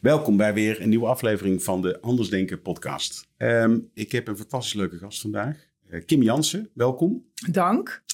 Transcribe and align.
Welkom 0.00 0.36
bij 0.36 0.54
weer 0.54 0.80
een 0.80 0.88
nieuwe 0.88 1.06
aflevering 1.06 1.62
van 1.62 1.82
de 1.82 2.00
Anders 2.00 2.28
Denken 2.28 2.62
podcast. 2.62 3.28
Ehm, 3.36 3.78
ik 3.94 4.12
heb 4.12 4.28
een 4.28 4.36
fantastisch 4.36 4.74
leuke 4.74 4.98
gast 4.98 5.20
vandaag. 5.20 5.66
Uh, 5.90 6.04
Kim 6.04 6.22
Jansen, 6.22 6.70
welkom. 6.74 7.30
Dank. 7.50 8.04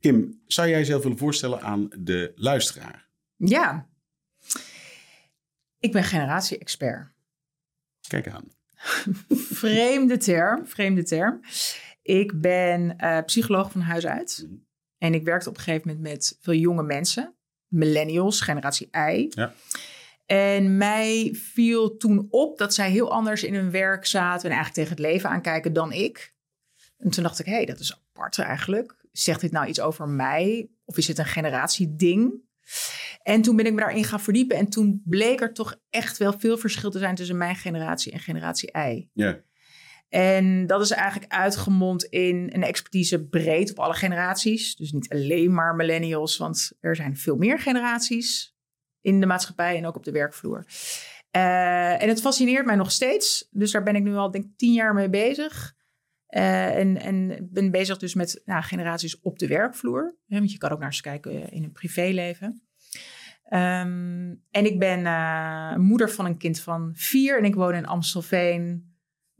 Kim, 0.00 0.40
zou 0.46 0.68
jij 0.68 0.78
jezelf 0.78 1.02
willen 1.02 1.18
voorstellen 1.18 1.60
aan 1.62 1.88
de 1.98 2.32
luisteraar? 2.36 3.08
Ja. 3.36 3.88
Ik 5.78 5.92
ben 5.92 6.04
generatie-expert. 6.04 7.12
Kijk 8.08 8.28
aan. 8.28 8.44
vreemde 9.62 10.16
term, 10.16 10.66
vreemde 10.66 11.02
term. 11.02 11.40
Ik 12.10 12.40
ben 12.40 12.96
uh, 13.00 13.18
psycholoog 13.26 13.70
van 13.70 13.80
huis 13.80 14.06
uit. 14.06 14.44
Mhm. 14.46 14.54
En 14.98 15.14
ik 15.14 15.24
werkte 15.24 15.48
op 15.48 15.56
een 15.56 15.62
gegeven 15.62 15.88
moment 15.88 16.08
met 16.08 16.38
veel 16.40 16.54
jonge 16.54 16.82
mensen. 16.82 17.34
Millennials, 17.68 18.40
generatie 18.40 18.88
I. 18.96 19.26
Ja. 19.30 19.52
En 20.26 20.76
mij 20.76 21.30
viel 21.34 21.96
toen 21.96 22.26
op 22.30 22.58
dat 22.58 22.74
zij 22.74 22.90
heel 22.90 23.12
anders 23.12 23.44
in 23.44 23.54
hun 23.54 23.70
werk 23.70 24.06
zaten 24.06 24.50
en 24.50 24.56
eigenlijk 24.56 24.74
tegen 24.74 24.90
het 24.90 25.12
leven 25.12 25.30
aankijken 25.30 25.72
dan 25.72 25.92
ik. 25.92 26.34
En 26.96 27.10
toen 27.10 27.22
dacht 27.22 27.38
ik, 27.38 27.46
hé, 27.46 27.52
hey, 27.52 27.64
dat 27.64 27.78
is 27.78 27.94
apart 27.94 28.38
eigenlijk. 28.38 28.94
Zegt 29.12 29.40
dit 29.40 29.52
nou 29.52 29.66
iets 29.66 29.80
over 29.80 30.08
mij? 30.08 30.70
Of 30.84 30.96
is 30.96 31.08
het 31.08 31.18
een 31.18 31.26
generatieding? 31.26 32.32
En 33.22 33.42
toen 33.42 33.56
ben 33.56 33.66
ik 33.66 33.72
me 33.72 33.80
daarin 33.80 34.04
gaan 34.04 34.20
verdiepen. 34.20 34.56
En 34.56 34.68
toen 34.68 35.02
bleek 35.04 35.40
er 35.40 35.52
toch 35.52 35.80
echt 35.90 36.18
wel 36.18 36.38
veel 36.38 36.58
verschil 36.58 36.90
te 36.90 36.98
zijn 36.98 37.14
tussen 37.14 37.36
mijn 37.36 37.56
generatie 37.56 38.12
en 38.12 38.20
generatie 38.20 38.70
I. 38.76 39.08
Ja. 39.12 39.40
En 40.10 40.66
dat 40.66 40.80
is 40.80 40.90
eigenlijk 40.90 41.32
uitgemond 41.32 42.04
in 42.04 42.50
een 42.52 42.62
expertise 42.62 43.26
breed 43.26 43.70
op 43.70 43.78
alle 43.78 43.94
generaties. 43.94 44.76
Dus 44.76 44.92
niet 44.92 45.08
alleen 45.08 45.54
maar 45.54 45.74
millennials, 45.74 46.36
want 46.36 46.72
er 46.80 46.96
zijn 46.96 47.16
veel 47.16 47.36
meer 47.36 47.58
generaties 47.58 48.56
in 49.00 49.20
de 49.20 49.26
maatschappij 49.26 49.76
en 49.76 49.86
ook 49.86 49.96
op 49.96 50.04
de 50.04 50.12
werkvloer. 50.12 50.64
Uh, 51.36 52.02
en 52.02 52.08
het 52.08 52.20
fascineert 52.20 52.66
mij 52.66 52.76
nog 52.76 52.90
steeds. 52.90 53.48
Dus 53.50 53.72
daar 53.72 53.82
ben 53.82 53.96
ik 53.96 54.02
nu 54.02 54.14
al 54.14 54.30
denk 54.30 54.46
tien 54.56 54.72
jaar 54.72 54.94
mee 54.94 55.10
bezig. 55.10 55.74
Uh, 56.28 56.76
en, 56.76 57.00
en 57.00 57.48
ben 57.52 57.70
bezig 57.70 57.98
dus 57.98 58.14
met 58.14 58.42
nou, 58.44 58.62
generaties 58.62 59.20
op 59.20 59.38
de 59.38 59.46
werkvloer. 59.46 60.16
want 60.26 60.52
je 60.52 60.58
kan 60.58 60.70
ook 60.70 60.80
naar 60.80 60.94
ze 60.94 61.02
kijken 61.02 61.50
in 61.50 61.64
een 61.64 61.72
privéleven. 61.72 62.62
Um, 63.52 64.42
en 64.50 64.64
ik 64.64 64.78
ben 64.78 65.00
uh, 65.00 65.76
moeder 65.76 66.10
van 66.10 66.24
een 66.24 66.38
kind 66.38 66.60
van 66.60 66.90
vier 66.94 67.38
en 67.38 67.44
ik 67.44 67.54
woon 67.54 67.74
in 67.74 67.86
Amstelveen. 67.86 68.89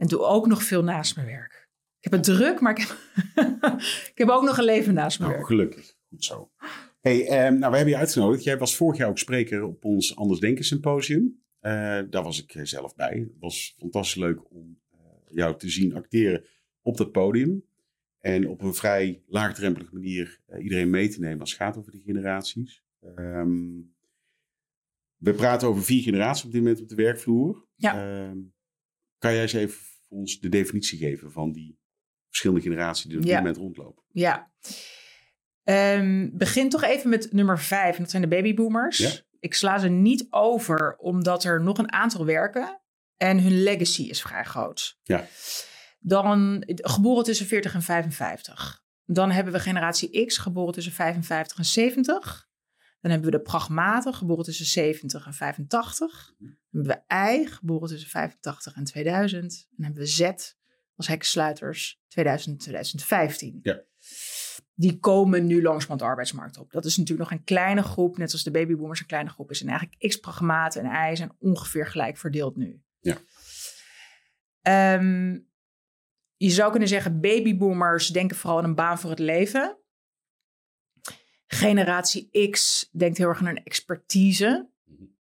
En 0.01 0.06
doe 0.06 0.20
ook 0.20 0.47
nog 0.47 0.62
veel 0.62 0.83
naast 0.83 1.17
mijn 1.17 1.27
werk. 1.27 1.69
Ik 1.98 2.11
heb 2.11 2.12
het 2.12 2.23
druk, 2.23 2.61
maar 2.61 2.79
ik 2.79 2.87
heb, 2.87 2.97
ik 4.12 4.12
heb 4.15 4.29
ook 4.29 4.43
nog 4.43 4.59
een 4.59 4.65
leven 4.65 4.95
naast 4.95 5.19
mijn 5.19 5.31
nou, 5.31 5.43
werk. 5.43 5.53
Gelukkig, 5.53 5.97
goed 6.09 6.25
zo. 6.25 6.51
Hey, 7.01 7.47
um, 7.47 7.59
nou, 7.59 7.70
we 7.70 7.77
hebben 7.77 7.95
je 7.95 8.01
uitgenodigd. 8.01 8.45
Jij 8.45 8.59
was 8.59 8.77
vorig 8.77 8.98
jaar 8.98 9.09
ook 9.09 9.19
spreker 9.19 9.62
op 9.62 9.84
ons 9.84 10.17
Anders 10.17 10.41
Denken 10.41 10.65
Symposium. 10.65 11.43
Uh, 11.61 11.71
daar 12.11 12.23
was 12.23 12.43
ik 12.43 12.61
zelf 12.62 12.95
bij. 12.95 13.19
Het 13.19 13.39
was 13.39 13.75
fantastisch 13.78 14.15
leuk 14.15 14.51
om 14.51 14.81
uh, 14.93 14.98
jou 15.28 15.59
te 15.59 15.69
zien 15.69 15.95
acteren 15.95 16.45
op 16.83 16.97
dat 16.97 17.12
podium. 17.12 17.65
En 18.19 18.48
op 18.48 18.62
een 18.62 18.75
vrij 18.75 19.23
laagdrempelige 19.27 19.95
manier 19.95 20.41
uh, 20.48 20.62
iedereen 20.62 20.91
mee 20.91 21.09
te 21.09 21.21
nemen 21.21 21.41
als 21.41 21.51
het 21.51 21.61
gaat 21.61 21.77
over 21.77 21.93
die 21.93 22.03
generaties. 22.03 22.84
Um, 23.19 23.95
we 25.17 25.33
praten 25.33 25.69
over 25.69 25.83
vier 25.83 26.03
generaties 26.03 26.45
op 26.45 26.53
dit 26.53 26.62
moment 26.62 26.81
op 26.81 26.89
de 26.89 26.95
werkvloer. 26.95 27.67
Ja. 27.75 28.25
Um, 28.28 28.53
kan 29.19 29.33
jij 29.33 29.43
eens 29.43 29.53
even 29.53 29.89
voor 30.11 30.19
ons 30.19 30.41
de 30.41 30.48
definitie 30.48 30.98
geven 30.98 31.33
van 31.33 31.53
die 31.53 31.78
verschillende 32.28 32.62
generaties 32.62 33.05
die 33.05 33.16
op 33.16 33.22
dit 33.22 33.34
moment 33.34 33.56
rondlopen? 33.56 34.03
Ja. 34.12 34.50
Um, 35.64 36.30
begin 36.36 36.69
toch 36.69 36.83
even 36.83 37.11
met 37.11 37.33
nummer 37.33 37.58
vijf, 37.58 37.94
en 37.97 38.03
dat 38.03 38.11
zijn 38.11 38.22
de 38.22 38.28
babyboomers. 38.28 38.98
Ja. 38.98 39.11
Ik 39.41 39.55
sla 39.55 39.78
ze 39.78 39.88
niet 39.88 40.26
over, 40.31 40.97
omdat 40.97 41.44
er 41.44 41.62
nog 41.62 41.78
een 41.78 41.93
aantal 41.93 42.25
werken 42.25 42.81
en 43.16 43.43
hun 43.43 43.62
legacy 43.62 44.03
is 44.03 44.22
vrij 44.22 44.44
groot. 44.44 44.98
Ja. 45.03 45.26
Dan 45.98 46.62
geboren 46.66 47.25
tussen 47.25 47.47
40 47.47 47.75
en 47.75 47.82
55. 47.82 48.82
Dan 49.04 49.31
hebben 49.31 49.53
we 49.53 49.60
generatie 49.60 50.27
X, 50.27 50.38
geboren 50.38 50.72
tussen 50.72 50.92
55 50.92 51.59
en 51.59 51.65
70. 51.65 52.50
Dan 53.00 53.11
hebben 53.11 53.31
we 53.31 53.37
de 53.37 53.43
pragmaten, 53.43 54.15
geboren 54.15 54.44
tussen 54.44 54.66
70 54.66 55.27
en 55.27 55.34
85. 55.34 56.34
Dan 56.38 56.56
hebben 56.71 57.05
we 57.09 57.15
I, 57.15 57.47
geboren 57.47 57.88
tussen 57.88 58.09
85 58.09 58.75
en 58.75 58.84
2000. 58.84 59.43
En 59.43 59.77
dan 59.77 59.84
hebben 59.84 60.03
we 60.03 60.09
Z 60.09 60.21
als 60.94 61.09
hekkensluiters 61.09 62.00
2000 62.09 62.60
2015. 62.60 63.60
Ja. 63.62 63.81
Die 64.75 64.99
komen 64.99 65.47
nu 65.47 65.62
langzaam 65.62 65.99
de 65.99 66.05
arbeidsmarkt 66.05 66.59
op. 66.59 66.72
Dat 66.72 66.84
is 66.84 66.97
natuurlijk 66.97 67.31
nog 67.31 67.39
een 67.39 67.44
kleine 67.44 67.83
groep, 67.83 68.19
net 68.19 68.33
als 68.33 68.43
de 68.43 68.50
babyboomers 68.50 69.00
een 69.00 69.06
kleine 69.06 69.31
groep 69.31 69.50
is. 69.50 69.62
En 69.62 69.69
eigenlijk 69.69 70.09
X-pragmaten 70.09 70.84
en 70.84 71.12
Y 71.12 71.16
zijn 71.16 71.33
ongeveer 71.39 71.87
gelijk 71.87 72.16
verdeeld 72.16 72.56
nu. 72.56 72.83
Ja. 73.00 73.16
Um, 74.94 75.49
je 76.37 76.50
zou 76.50 76.71
kunnen 76.71 76.89
zeggen, 76.89 77.21
babyboomers 77.21 78.09
denken 78.09 78.37
vooral 78.37 78.59
aan 78.59 78.65
een 78.65 78.75
baan 78.75 78.99
voor 78.99 79.10
het 79.10 79.19
leven. 79.19 79.79
Generatie 81.53 82.50
X 82.50 82.88
denkt 82.93 83.19
heel 83.19 83.28
erg 83.28 83.41
aan 83.41 83.47
een 83.47 83.65
expertise. 83.65 84.69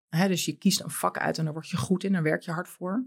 Mhm. 0.09 0.27
dus 0.27 0.45
je 0.45 0.57
kiest 0.57 0.81
een 0.81 0.89
vak 0.89 1.17
uit 1.17 1.37
en 1.37 1.43
daar 1.43 1.53
word 1.53 1.69
je 1.69 1.77
goed 1.77 2.03
in, 2.03 2.11
daar 2.11 2.23
werk 2.23 2.41
je 2.41 2.51
hard 2.51 2.69
voor. 2.69 3.05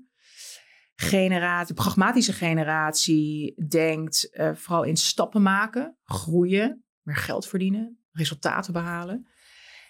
Generatie, 0.94 1.74
pragmatische 1.74 2.32
generatie 2.32 3.54
denkt 3.68 4.30
uh, 4.32 4.54
vooral 4.54 4.82
in 4.82 4.96
stappen 4.96 5.42
maken, 5.42 5.96
groeien, 6.04 6.84
meer 7.02 7.16
geld 7.16 7.48
verdienen, 7.48 7.98
resultaten 8.12 8.72
behalen. 8.72 9.26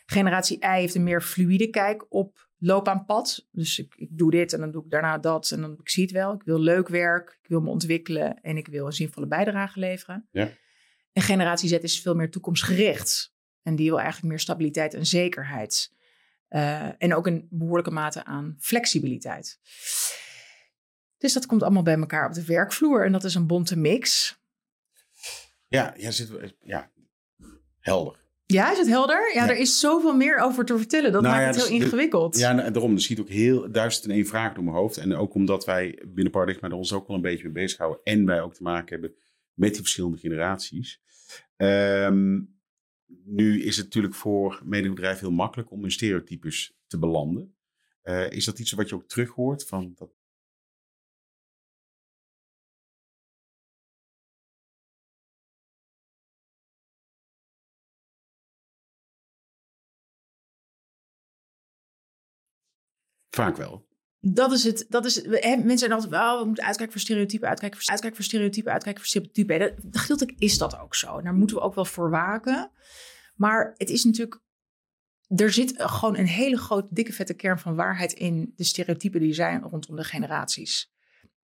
Generatie 0.06 0.58
Y 0.58 0.66
heeft 0.66 0.94
een 0.94 1.02
meer 1.02 1.22
fluïde 1.22 1.70
kijk 1.70 2.06
op 2.08 2.48
loopbaanpad. 2.58 3.48
Dus 3.50 3.78
ik, 3.78 3.94
ik, 3.96 4.08
doe 4.10 4.30
dit 4.30 4.52
en 4.52 4.60
dan 4.60 4.70
doe 4.70 4.84
ik 4.84 4.90
daarna 4.90 5.18
dat 5.18 5.50
en 5.50 5.60
dan 5.60 5.72
ik 5.72 5.90
zie 5.90 6.02
het 6.02 6.12
wel. 6.12 6.32
Ik 6.32 6.42
wil 6.42 6.58
leuk 6.58 6.88
werk, 6.88 7.38
ik 7.42 7.48
wil 7.48 7.60
me 7.60 7.70
ontwikkelen 7.70 8.40
en 8.42 8.56
ik 8.56 8.66
wil 8.66 8.86
een 8.86 8.92
zinvolle 8.92 9.26
bijdrage 9.26 9.78
leveren. 9.78 10.28
Ja. 10.30 10.48
En 11.12 11.22
generatie 11.22 11.68
Z 11.68 11.72
is 11.72 12.00
veel 12.00 12.14
meer 12.14 12.30
toekomstgericht. 12.30 13.34
En 13.62 13.76
die 13.76 13.88
wil 13.88 13.98
eigenlijk 13.98 14.28
meer 14.28 14.40
stabiliteit 14.40 14.94
en 14.94 15.06
zekerheid. 15.06 15.92
Uh, 16.50 17.02
en 17.02 17.14
ook 17.14 17.26
een 17.26 17.46
behoorlijke 17.50 17.90
mate 17.90 18.24
aan 18.24 18.56
flexibiliteit. 18.58 19.60
Dus 21.18 21.32
dat 21.32 21.46
komt 21.46 21.62
allemaal 21.62 21.82
bij 21.82 21.96
elkaar 21.98 22.26
op 22.26 22.34
de 22.34 22.44
werkvloer. 22.44 23.04
En 23.04 23.12
dat 23.12 23.24
is 23.24 23.34
een 23.34 23.46
bonte 23.46 23.76
mix. 23.76 24.36
Ja, 25.68 25.94
ja, 25.96 26.10
zit, 26.10 26.54
ja 26.60 26.90
helder. 27.80 28.20
Ja, 28.46 28.72
is 28.72 28.78
het 28.78 28.86
helder? 28.86 29.30
Ja, 29.34 29.48
er 29.48 29.56
is 29.56 29.80
zoveel 29.80 30.16
meer 30.16 30.38
over 30.38 30.64
te 30.64 30.78
vertellen. 30.78 31.12
Dat 31.12 31.22
nou 31.22 31.34
maakt 31.34 31.46
het 31.46 31.56
heel 31.56 31.78
dus 31.78 31.84
ingewikkeld. 31.84 32.38
ja, 32.38 32.58
en 32.58 32.72
daarom. 32.72 32.94
Er 32.94 33.00
schiet 33.00 33.20
ook 33.20 33.28
heel 33.28 33.72
duizend 33.72 34.04
en 34.04 34.10
één 34.10 34.26
vraag 34.26 34.54
door 34.54 34.64
mijn 34.64 34.76
hoofd. 34.76 34.96
En 34.96 35.14
ook 35.14 35.34
omdat 35.34 35.64
wij 35.64 36.02
binnen 36.06 36.32
Paradigma 36.32 36.68
ons 36.68 36.92
ook 36.92 37.06
wel 37.06 37.16
een 37.16 37.22
beetje 37.22 37.44
mee 37.44 37.52
bezighouden. 37.52 38.00
En 38.04 38.26
wij 38.26 38.40
ook 38.40 38.54
te 38.54 38.62
maken 38.62 39.00
hebben 39.00 39.14
met 39.54 39.72
die 39.72 39.80
verschillende 39.80 40.18
generaties. 40.18 41.00
Um, 41.56 42.60
nu 43.24 43.62
is 43.62 43.76
het 43.76 43.84
natuurlijk 43.84 44.14
voor 44.14 44.60
mediabedrijven 44.64 45.26
heel 45.26 45.36
makkelijk 45.36 45.70
om 45.70 45.84
in 45.84 45.90
stereotypes 45.90 46.76
te 46.86 46.98
belanden. 46.98 47.56
Uh, 48.02 48.30
is 48.30 48.44
dat 48.44 48.58
iets 48.58 48.72
wat 48.72 48.88
je 48.88 48.94
ook 48.94 49.08
terug 49.08 49.30
hoort 49.30 49.66
van 49.66 49.92
dat 49.94 50.14
Vaak 63.34 63.56
wel. 63.56 63.91
Dat 64.24 64.52
is 64.52 64.64
het. 64.64 64.86
Dat 64.88 65.04
is, 65.04 65.24
hè, 65.24 65.56
mensen 65.56 65.78
zijn 65.78 65.92
altijd, 65.92 66.12
oh, 66.12 66.38
we 66.38 66.46
moeten 66.46 66.64
uitkijken 66.64 66.92
voor 66.92 67.02
stereotypen, 67.02 67.48
uitkijken 67.48 67.78
voor, 67.78 67.90
uitkijken 67.90 68.18
voor 68.18 68.28
stereotypen, 68.28 68.72
uitkijken 68.72 69.00
voor 69.00 69.10
stereotypen. 69.10 69.58
Dat, 69.58 70.00
gedeeltelijk 70.00 70.38
is 70.38 70.58
dat 70.58 70.78
ook 70.78 70.94
zo. 70.94 71.18
En 71.18 71.24
daar 71.24 71.34
moeten 71.34 71.56
we 71.56 71.62
ook 71.62 71.74
wel 71.74 71.84
voor 71.84 72.10
waken. 72.10 72.70
Maar 73.34 73.74
het 73.76 73.90
is 73.90 74.04
natuurlijk, 74.04 74.40
er 75.26 75.52
zit 75.52 75.72
gewoon 75.76 76.16
een 76.16 76.26
hele 76.26 76.56
grote, 76.56 76.88
dikke, 76.90 77.12
vette 77.12 77.34
kern 77.34 77.58
van 77.58 77.74
waarheid 77.74 78.12
in 78.12 78.52
de 78.56 78.64
stereotypen 78.64 79.20
die 79.20 79.34
zijn 79.34 79.62
rondom 79.62 79.96
de 79.96 80.04
generaties. 80.04 80.92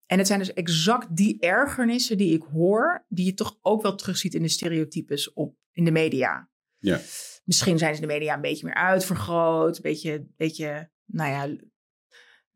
En 0.07 0.19
het 0.19 0.27
zijn 0.27 0.39
dus 0.39 0.53
exact 0.53 1.17
die 1.17 1.41
ergernissen 1.41 2.19
die 2.19 2.35
ik 2.35 2.43
hoor, 2.43 3.05
die 3.09 3.25
je 3.25 3.35
toch 3.35 3.59
ook 3.61 3.83
wel 3.83 3.95
terugziet 3.95 4.35
in 4.35 4.43
de 4.43 4.49
stereotypes 4.49 5.33
op, 5.33 5.57
in 5.73 5.85
de 5.85 5.91
media. 5.91 6.51
Ja. 6.79 7.01
Misschien 7.45 7.79
zijn 7.79 7.95
ze 7.95 8.03
in 8.03 8.09
de 8.09 8.15
media 8.15 8.35
een 8.35 8.41
beetje 8.41 8.67
meer 8.67 8.75
uitvergroot, 8.75 9.77
een 9.77 9.83
beetje, 9.83 10.27
beetje 10.37 10.91
nou 11.05 11.31
ja, 11.31 11.57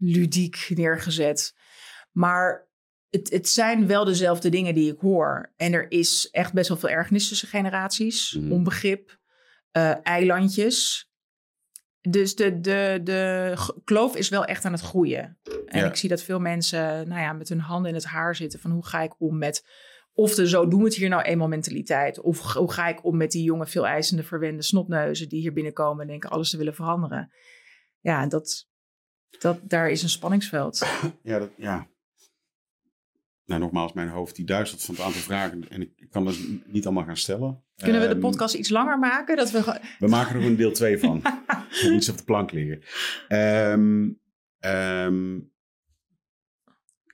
ludiek 0.03 0.67
neergezet. 0.69 1.55
Maar 2.11 2.69
het, 3.11 3.31
het 3.31 3.49
zijn 3.49 3.87
wel 3.87 4.05
dezelfde 4.05 4.49
dingen 4.49 4.75
die 4.75 4.93
ik 4.93 5.01
hoor. 5.01 5.53
En 5.57 5.73
er 5.73 5.91
is 5.91 6.29
echt 6.31 6.53
best 6.53 6.69
wel 6.69 6.79
veel 6.79 6.89
ergernis 6.89 7.29
tussen 7.29 7.49
generaties, 7.49 8.33
mhm. 8.33 8.53
onbegrip, 8.53 9.19
uh, 9.73 9.95
eilandjes. 10.03 11.11
Dus 12.01 12.35
de, 12.35 12.61
de, 12.61 13.01
de 13.03 13.55
kloof 13.85 14.17
is 14.17 14.29
wel 14.29 14.45
echt 14.45 14.65
aan 14.65 14.73
het 14.73 14.81
groeien. 14.81 15.39
En 15.67 15.85
ik 15.85 15.97
zie 15.97 16.09
dat 16.09 16.23
veel 16.23 16.41
mensen 16.41 17.09
nou 17.09 17.21
ja, 17.21 17.33
met 17.33 17.49
hun 17.49 17.61
handen 17.61 17.89
in 17.89 17.97
het 17.97 18.05
haar 18.05 18.37
zitten 18.37 18.61
van 18.61 18.71
hoe 18.71 18.87
ga 18.87 19.03
ik 19.03 19.21
om 19.21 19.39
met 19.39 19.67
Of 20.13 20.35
de 20.35 20.49
zo 20.49 20.69
doen 20.69 20.79
we 20.79 20.85
het 20.85 20.95
hier 20.95 21.09
nou 21.09 21.23
eenmaal 21.23 21.49
mentaliteit. 21.49 22.21
Of 22.21 22.53
hoe 22.53 22.73
ga 22.73 22.89
ik 22.89 23.05
om 23.05 23.17
met 23.17 23.31
die 23.31 23.43
jonge, 23.43 23.67
veel 23.67 23.87
eisende, 23.87 24.23
verwende 24.23 24.63
snotneuzen 24.63 25.29
die 25.29 25.41
hier 25.41 25.53
binnenkomen 25.53 26.03
en 26.03 26.09
denken 26.09 26.31
alles 26.31 26.51
te 26.51 26.57
willen 26.57 26.75
veranderen. 26.75 27.33
Ja, 28.01 28.27
dat, 28.27 28.69
dat, 29.39 29.61
daar 29.63 29.91
is 29.91 30.03
een 30.03 30.09
spanningsveld. 30.09 30.87
Ja, 31.23 31.39
dat, 31.39 31.51
ja. 31.57 31.91
Nou, 33.45 33.61
nogmaals, 33.61 33.93
mijn 33.93 34.09
hoofd 34.09 34.37
die 34.37 34.45
duizelt 34.45 34.83
van 34.83 34.95
het 34.95 35.05
aantal 35.05 35.21
vragen 35.21 35.69
en 35.69 35.81
ik, 35.81 36.07
kan 36.11 36.25
dat 36.25 36.39
niet 36.67 36.85
allemaal 36.85 37.05
gaan 37.05 37.17
stellen. 37.17 37.63
Kunnen 37.77 38.01
we 38.01 38.07
de 38.07 38.13
ehm, 38.13 38.23
podcast 38.23 38.55
iets 38.55 38.69
langer 38.69 38.99
maken? 38.99 39.37
Dat 39.37 39.51
we... 39.51 39.81
we 39.99 40.09
maken 40.09 40.41
er 40.41 40.47
een 40.47 40.57
deel 40.57 40.73
2 40.73 40.99
van. 40.99 41.23
iets 41.93 42.09
op 42.09 42.17
de 42.17 42.25
plank 42.25 42.53
liggen. 42.53 42.83
Um, 43.29 44.21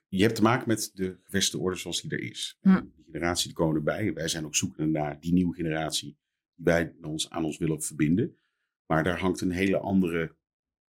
je 0.08 0.22
hebt 0.22 0.34
te 0.34 0.42
maken 0.42 0.68
met 0.68 0.90
de 0.94 1.18
gevestigde 1.24 1.58
orde 1.58 1.76
zoals 1.76 2.00
die 2.00 2.10
er 2.10 2.20
is. 2.20 2.58
Hm. 2.60 2.80
Die 2.96 3.04
generatie 3.04 3.46
die 3.46 3.56
komen 3.56 3.76
erbij. 3.76 4.12
Wij 4.12 4.28
zijn 4.28 4.44
ook 4.44 4.56
zoekende 4.56 4.98
naar 4.98 5.20
die 5.20 5.32
nieuwe 5.32 5.54
generatie 5.54 6.08
die 6.54 6.64
wij 6.64 6.94
ons, 7.02 7.30
aan 7.30 7.44
ons 7.44 7.58
willen 7.58 7.82
verbinden. 7.82 8.36
Maar 8.86 9.04
daar 9.04 9.18
hangt 9.18 9.40
een 9.40 9.50
hele 9.50 9.78
andere 9.78 10.36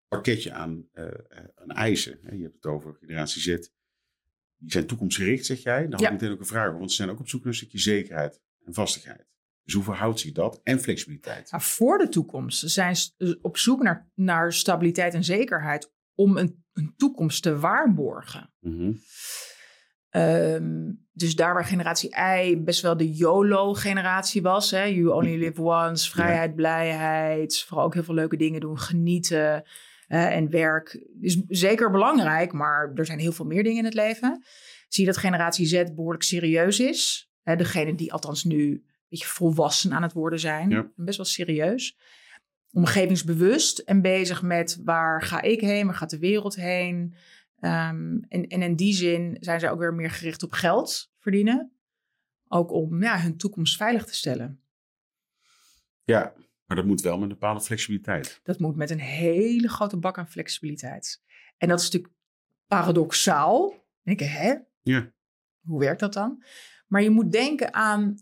pakketje 0.08 0.52
aan, 0.52 0.88
uh, 0.94 1.04
aan 1.54 1.70
eisen. 1.70 2.18
Je 2.22 2.42
hebt 2.42 2.54
het 2.54 2.66
over 2.66 2.96
generatie 3.00 3.42
Z. 3.42 3.46
Die 4.56 4.70
zijn 4.70 4.86
toekomstgericht, 4.86 5.46
zeg 5.46 5.62
jij. 5.62 5.88
Dan 5.88 6.00
ja. 6.00 6.06
ik 6.06 6.12
meteen 6.12 6.30
ook 6.30 6.40
een 6.40 6.46
vraag 6.46 6.72
want 6.72 6.90
ze 6.90 6.96
zijn 6.96 7.10
ook 7.10 7.20
op 7.20 7.28
zoek 7.28 7.40
naar 7.40 7.52
een 7.52 7.58
stukje 7.58 7.78
zekerheid 7.78 8.40
en 8.64 8.74
vastigheid. 8.74 9.26
Dus 9.64 9.74
hoe 9.74 9.84
verhoudt 9.84 10.20
zich 10.20 10.32
dat? 10.32 10.60
En 10.62 10.80
flexibiliteit. 10.80 11.50
Nou, 11.50 11.62
voor 11.62 11.98
de 11.98 12.08
toekomst. 12.08 12.58
Ze 12.58 12.68
zijn 12.68 12.96
op 13.42 13.56
zoek 13.56 13.82
naar, 13.82 14.10
naar 14.14 14.52
stabiliteit 14.52 15.14
en 15.14 15.24
zekerheid 15.24 15.92
om 16.14 16.36
een, 16.36 16.64
een 16.72 16.94
toekomst 16.96 17.42
te 17.42 17.58
waarborgen. 17.58 18.52
Mhm. 18.60 18.92
Ehm, 20.08 20.92
dus 21.12 21.36
daar 21.36 21.54
waar 21.54 21.64
generatie 21.64 22.14
I 22.40 22.56
best 22.56 22.80
wel 22.82 22.96
de 22.96 23.14
YOLO-generatie 23.14 24.42
was. 24.42 24.70
Hè? 24.70 24.84
You 24.84 25.12
only 25.12 25.38
live 25.38 25.62
once, 25.62 26.10
vrijheid, 26.10 26.54
blijheid. 26.54 27.64
Vooral 27.66 27.86
ook 27.86 27.94
heel 27.94 28.02
veel 28.04 28.14
leuke 28.14 28.36
dingen 28.36 28.60
doen, 28.60 28.78
genieten. 28.78 29.64
En 30.08 30.50
werk 30.50 31.06
is 31.20 31.42
zeker 31.48 31.90
belangrijk, 31.90 32.52
maar 32.52 32.92
er 32.94 33.06
zijn 33.06 33.18
heel 33.18 33.32
veel 33.32 33.46
meer 33.46 33.62
dingen 33.62 33.78
in 33.78 33.84
het 33.84 33.94
leven. 33.94 34.44
Zie 34.88 35.04
je 35.04 35.10
dat 35.10 35.20
generatie 35.20 35.66
Z 35.66 35.82
behoorlijk 35.94 36.22
serieus 36.22 36.80
is. 36.80 37.30
Hè? 37.42 37.56
Degene 37.56 37.94
die 37.94 38.12
althans 38.12 38.44
nu 38.44 38.70
een 38.70 38.84
beetje 39.08 39.26
volwassen 39.26 39.92
aan 39.92 40.02
het 40.02 40.12
worden 40.12 40.40
zijn. 40.40 40.92
Best 40.96 41.16
wel 41.16 41.26
serieus 41.26 41.96
omgevingsbewust 42.72 43.78
en 43.78 44.02
bezig 44.02 44.42
met 44.42 44.80
waar 44.84 45.22
ga 45.22 45.42
ik 45.42 45.60
heen, 45.60 45.86
waar 45.86 45.94
gaat 45.94 46.10
de 46.10 46.18
wereld 46.18 46.54
heen. 46.54 47.14
Um, 47.60 48.24
en, 48.28 48.46
en 48.46 48.62
in 48.62 48.76
die 48.76 48.94
zin 48.94 49.36
zijn 49.40 49.60
zij 49.60 49.70
ook 49.70 49.78
weer 49.78 49.94
meer 49.94 50.10
gericht 50.10 50.42
op 50.42 50.52
geld 50.52 51.12
verdienen. 51.18 51.72
Ook 52.48 52.72
om 52.72 53.02
ja, 53.02 53.20
hun 53.20 53.36
toekomst 53.36 53.76
veilig 53.76 54.04
te 54.04 54.14
stellen. 54.14 54.60
Ja, 56.04 56.32
maar 56.68 56.76
dat 56.76 56.86
moet 56.86 57.00
wel 57.00 57.14
met 57.14 57.22
een 57.22 57.38
bepaalde 57.38 57.60
flexibiliteit. 57.60 58.40
Dat 58.42 58.58
moet 58.58 58.76
met 58.76 58.90
een 58.90 59.00
hele 59.00 59.68
grote 59.68 59.96
bak 59.96 60.18
aan 60.18 60.30
flexibiliteit. 60.30 61.22
En 61.56 61.68
dat 61.68 61.78
is 61.78 61.84
natuurlijk 61.84 62.14
paradoxaal. 62.66 63.86
Denk 64.02 64.20
je, 64.20 64.26
hè? 64.26 64.54
Ja. 64.82 65.12
Hoe 65.60 65.80
werkt 65.80 66.00
dat 66.00 66.12
dan? 66.12 66.44
Maar 66.86 67.02
je 67.02 67.10
moet 67.10 67.32
denken 67.32 67.74
aan 67.74 68.16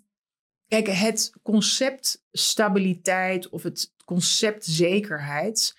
Kijk, 0.69 0.87
het 0.87 1.32
concept 1.43 2.25
stabiliteit 2.32 3.48
of 3.48 3.62
het 3.62 3.94
concept 4.04 4.64
zekerheid. 4.64 5.76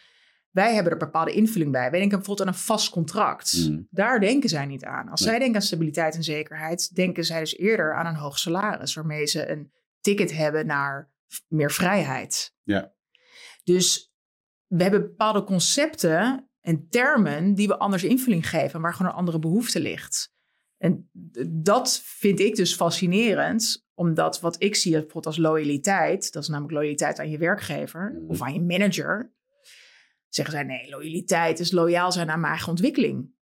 Wij 0.51 0.73
hebben 0.73 0.91
er 0.91 0.97
bepaalde 0.97 1.31
invulling 1.31 1.71
bij. 1.71 1.89
Wij 1.89 1.99
denken 1.99 2.17
bijvoorbeeld 2.17 2.47
aan 2.47 2.53
een 2.53 2.59
vast 2.59 2.89
contract. 2.89 3.67
Mm. 3.69 3.87
Daar 3.89 4.19
denken 4.19 4.49
zij 4.49 4.65
niet 4.65 4.83
aan. 4.83 5.09
Als 5.09 5.21
zij 5.21 5.39
denken 5.39 5.55
aan 5.55 5.61
stabiliteit 5.61 6.15
en 6.15 6.23
zekerheid, 6.23 6.95
denken 6.95 7.23
zij 7.23 7.39
dus 7.39 7.57
eerder 7.57 7.95
aan 7.95 8.05
een 8.05 8.15
hoog 8.15 8.39
salaris, 8.39 8.93
waarmee 8.93 9.25
ze 9.25 9.49
een 9.49 9.71
ticket 10.01 10.33
hebben 10.33 10.65
naar 10.65 11.09
meer 11.47 11.71
vrijheid. 11.71 12.53
Ja. 12.63 12.93
Dus 13.63 14.13
we 14.67 14.81
hebben 14.81 15.01
bepaalde 15.01 15.43
concepten 15.43 16.49
en 16.61 16.89
termen 16.89 17.53
die 17.53 17.67
we 17.67 17.77
anders 17.77 18.03
invulling 18.03 18.49
geven, 18.49 18.81
waar 18.81 18.93
gewoon 18.93 19.11
een 19.11 19.17
andere 19.17 19.39
behoefte 19.39 19.79
ligt. 19.79 20.35
En 20.77 21.09
dat 21.49 22.01
vind 22.03 22.39
ik 22.39 22.55
dus 22.55 22.75
fascinerend, 22.75 23.87
omdat 23.93 24.39
wat 24.39 24.63
ik 24.63 24.75
zie 24.75 24.91
bijvoorbeeld 24.91 25.25
als 25.25 25.37
loyaliteit, 25.37 26.31
dat 26.31 26.43
is 26.43 26.49
namelijk 26.49 26.73
loyaliteit 26.73 27.19
aan 27.19 27.29
je 27.29 27.37
werkgever 27.37 28.13
mhm. 28.13 28.29
of 28.29 28.41
aan 28.41 28.53
je 28.53 28.61
manager, 28.61 29.33
zeggen 30.29 30.53
zij 30.53 30.63
nee, 30.63 30.89
loyaliteit 30.89 31.59
is 31.59 31.71
loyaal 31.71 32.11
zijn 32.11 32.29
aan 32.29 32.39
mijn 32.39 32.51
eigen 32.51 32.69
ontwikkeling. 32.69 33.35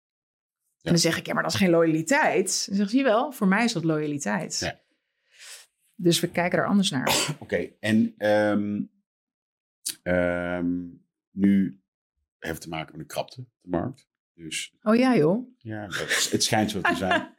En 0.82 0.92
dan 0.92 1.00
zeg 1.00 1.18
ik, 1.18 1.26
ja, 1.26 1.34
maar 1.34 1.44
dat 1.44 1.54
is 1.54 1.58
geen 1.58 1.70
loyaliteit. 1.70 2.66
Dan 2.68 2.76
zeg 2.76 2.92
je 2.92 3.04
wel, 3.04 3.32
voor 3.32 3.48
mij 3.48 3.64
is 3.64 3.74
dat 3.74 3.84
loyaliteit. 3.84 4.60
Ja. 4.60 4.82
Dus 5.96 6.20
we 6.20 6.32
kijken 6.32 6.60
er 6.60 6.68
anders 6.68 6.90
naar. 6.90 7.28
Oké, 7.40 7.70
en 7.80 8.14
ehm, 8.18 8.84
ehm, 10.04 10.88
nu 11.32 11.82
heeft 12.40 12.54
het 12.54 12.62
te 12.62 12.70
maken 12.70 12.92
met 12.92 13.02
een 13.02 13.08
krapte 13.08 13.46
de 13.62 13.70
markt. 13.70 14.08
Dus, 14.34 14.76
oh 14.82 14.96
ja, 14.96 15.18
joh. 15.18 15.56
Ja, 15.58 15.88
dat, 15.88 16.30
het 16.32 16.44
schijnt 16.44 16.72
zo 16.72 16.82
te 16.82 16.96
zijn. 17.06 17.34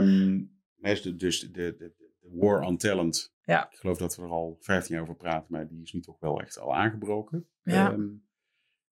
um, 0.00 0.58
dus 1.18 1.40
de, 1.40 1.50
de, 1.50 1.74
de, 1.78 1.92
war 2.20 2.60
on 2.60 2.76
talent. 2.76 3.34
Ja. 3.42 3.70
Ik 3.70 3.78
geloof 3.78 3.98
dat 3.98 4.16
we 4.16 4.22
er 4.22 4.28
al 4.28 4.56
15 4.60 4.94
jaar 4.94 5.02
over 5.02 5.16
praten, 5.16 5.46
maar 5.48 5.68
die 5.68 5.82
is 5.82 5.92
nu 5.92 6.00
toch 6.00 6.20
wel 6.20 6.40
echt 6.40 6.58
al 6.58 6.74
aangebroken. 6.74 7.48
Ja. 7.62 7.96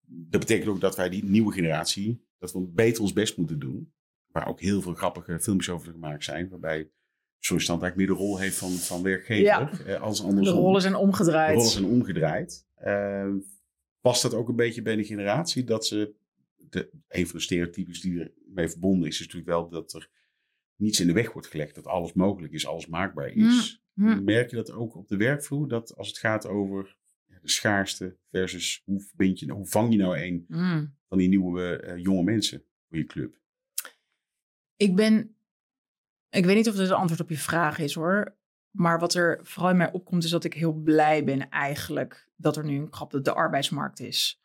Dat 0.06 0.40
betekent 0.40 0.68
ook 0.68 0.80
dat 0.80 0.96
wij 0.96 1.08
die 1.08 1.24
nieuwe 1.24 1.52
generatie, 1.52 2.26
dat 2.38 2.52
we 2.52 2.60
beter 2.60 3.02
ons 3.02 3.12
best 3.12 3.36
moeten 3.36 3.58
doen. 3.58 3.92
Waar 4.26 4.48
ook 4.48 4.60
heel 4.60 4.80
veel 4.82 4.94
grappige 4.94 5.40
filmpjes 5.40 5.74
over 5.74 5.92
gemaakt 5.92 6.24
zijn, 6.24 6.48
waarbij 6.48 6.90
sollicitant 7.38 7.82
eigenlijk 7.82 7.96
meer 7.96 8.18
de 8.18 8.24
rol 8.24 8.38
heeft 8.38 8.56
van, 8.56 8.70
van 8.70 9.02
werkgever. 9.02 9.44
Ja. 9.44 9.70
Eh, 9.86 10.00
als 10.00 10.22
andersom. 10.22 10.54
De 10.54 10.60
rollen 10.60 10.80
zijn 10.80 10.94
omgedraaid. 10.94 11.48
De 11.48 11.54
rollen 11.54 11.70
zijn 11.70 11.84
omgedraaid. 11.84 12.66
Uh, 12.84 13.34
past 14.00 14.22
dat 14.22 14.34
ook 14.34 14.48
een 14.48 14.56
beetje 14.56 14.82
bij 14.82 14.96
de 14.96 15.04
generatie? 15.04 15.64
Dat 15.64 15.86
ze, 15.86 16.14
de, 16.56 16.90
een 17.08 17.26
van 17.26 17.36
de 17.36 17.42
stereotypes 17.42 18.00
die 18.00 18.32
ermee 18.48 18.68
verbonden 18.68 19.08
is, 19.08 19.14
is 19.14 19.20
natuurlijk 19.20 19.50
wel 19.50 19.68
dat 19.68 19.92
er 19.92 20.10
niets 20.76 21.00
in 21.00 21.06
de 21.06 21.12
weg 21.12 21.32
wordt 21.32 21.48
gelegd. 21.48 21.74
Dat 21.74 21.86
alles 21.86 22.12
mogelijk 22.12 22.52
is, 22.52 22.66
alles 22.66 22.86
maakbaar 22.86 23.28
is. 23.28 23.82
Merk 24.22 24.50
je 24.50 24.56
dat 24.56 24.70
ook 24.70 24.96
op 24.96 25.08
de 25.08 25.16
werkvloer? 25.16 25.68
Dat 25.68 25.96
als 25.96 26.08
het 26.08 26.18
gaat 26.18 26.46
over 26.46 26.96
de 27.42 27.50
schaarste 27.50 28.16
versus 28.30 28.82
hoe, 28.84 29.02
vind 29.16 29.38
je, 29.38 29.52
hoe 29.52 29.66
vang 29.66 29.92
je 29.92 29.98
nou 29.98 30.18
een 30.18 30.46
van 31.08 31.18
die 31.18 31.28
nieuwe 31.28 31.84
uh, 31.84 32.02
jonge 32.02 32.22
mensen 32.22 32.64
voor 32.88 32.98
je 32.98 33.04
club? 33.04 33.36
Ik 34.76 34.96
ben, 34.96 35.36
ik 36.30 36.44
weet 36.44 36.56
niet 36.56 36.68
of 36.68 36.74
dit 36.74 36.88
een 36.88 36.94
antwoord 36.94 37.20
op 37.20 37.28
je 37.28 37.38
vraag 37.38 37.78
is 37.78 37.94
hoor. 37.94 38.36
Maar 38.70 38.98
wat 38.98 39.14
er 39.14 39.40
vooral 39.42 39.70
in 39.70 39.76
mij 39.76 39.92
opkomt 39.92 40.24
is 40.24 40.30
dat 40.30 40.44
ik 40.44 40.54
heel 40.54 40.72
blij 40.72 41.24
ben 41.24 41.48
eigenlijk 41.48 42.28
dat 42.36 42.56
er 42.56 42.64
nu 42.64 42.78
een 42.78 42.90
krap 42.90 43.24
de 43.24 43.32
arbeidsmarkt 43.32 44.00
is. 44.00 44.42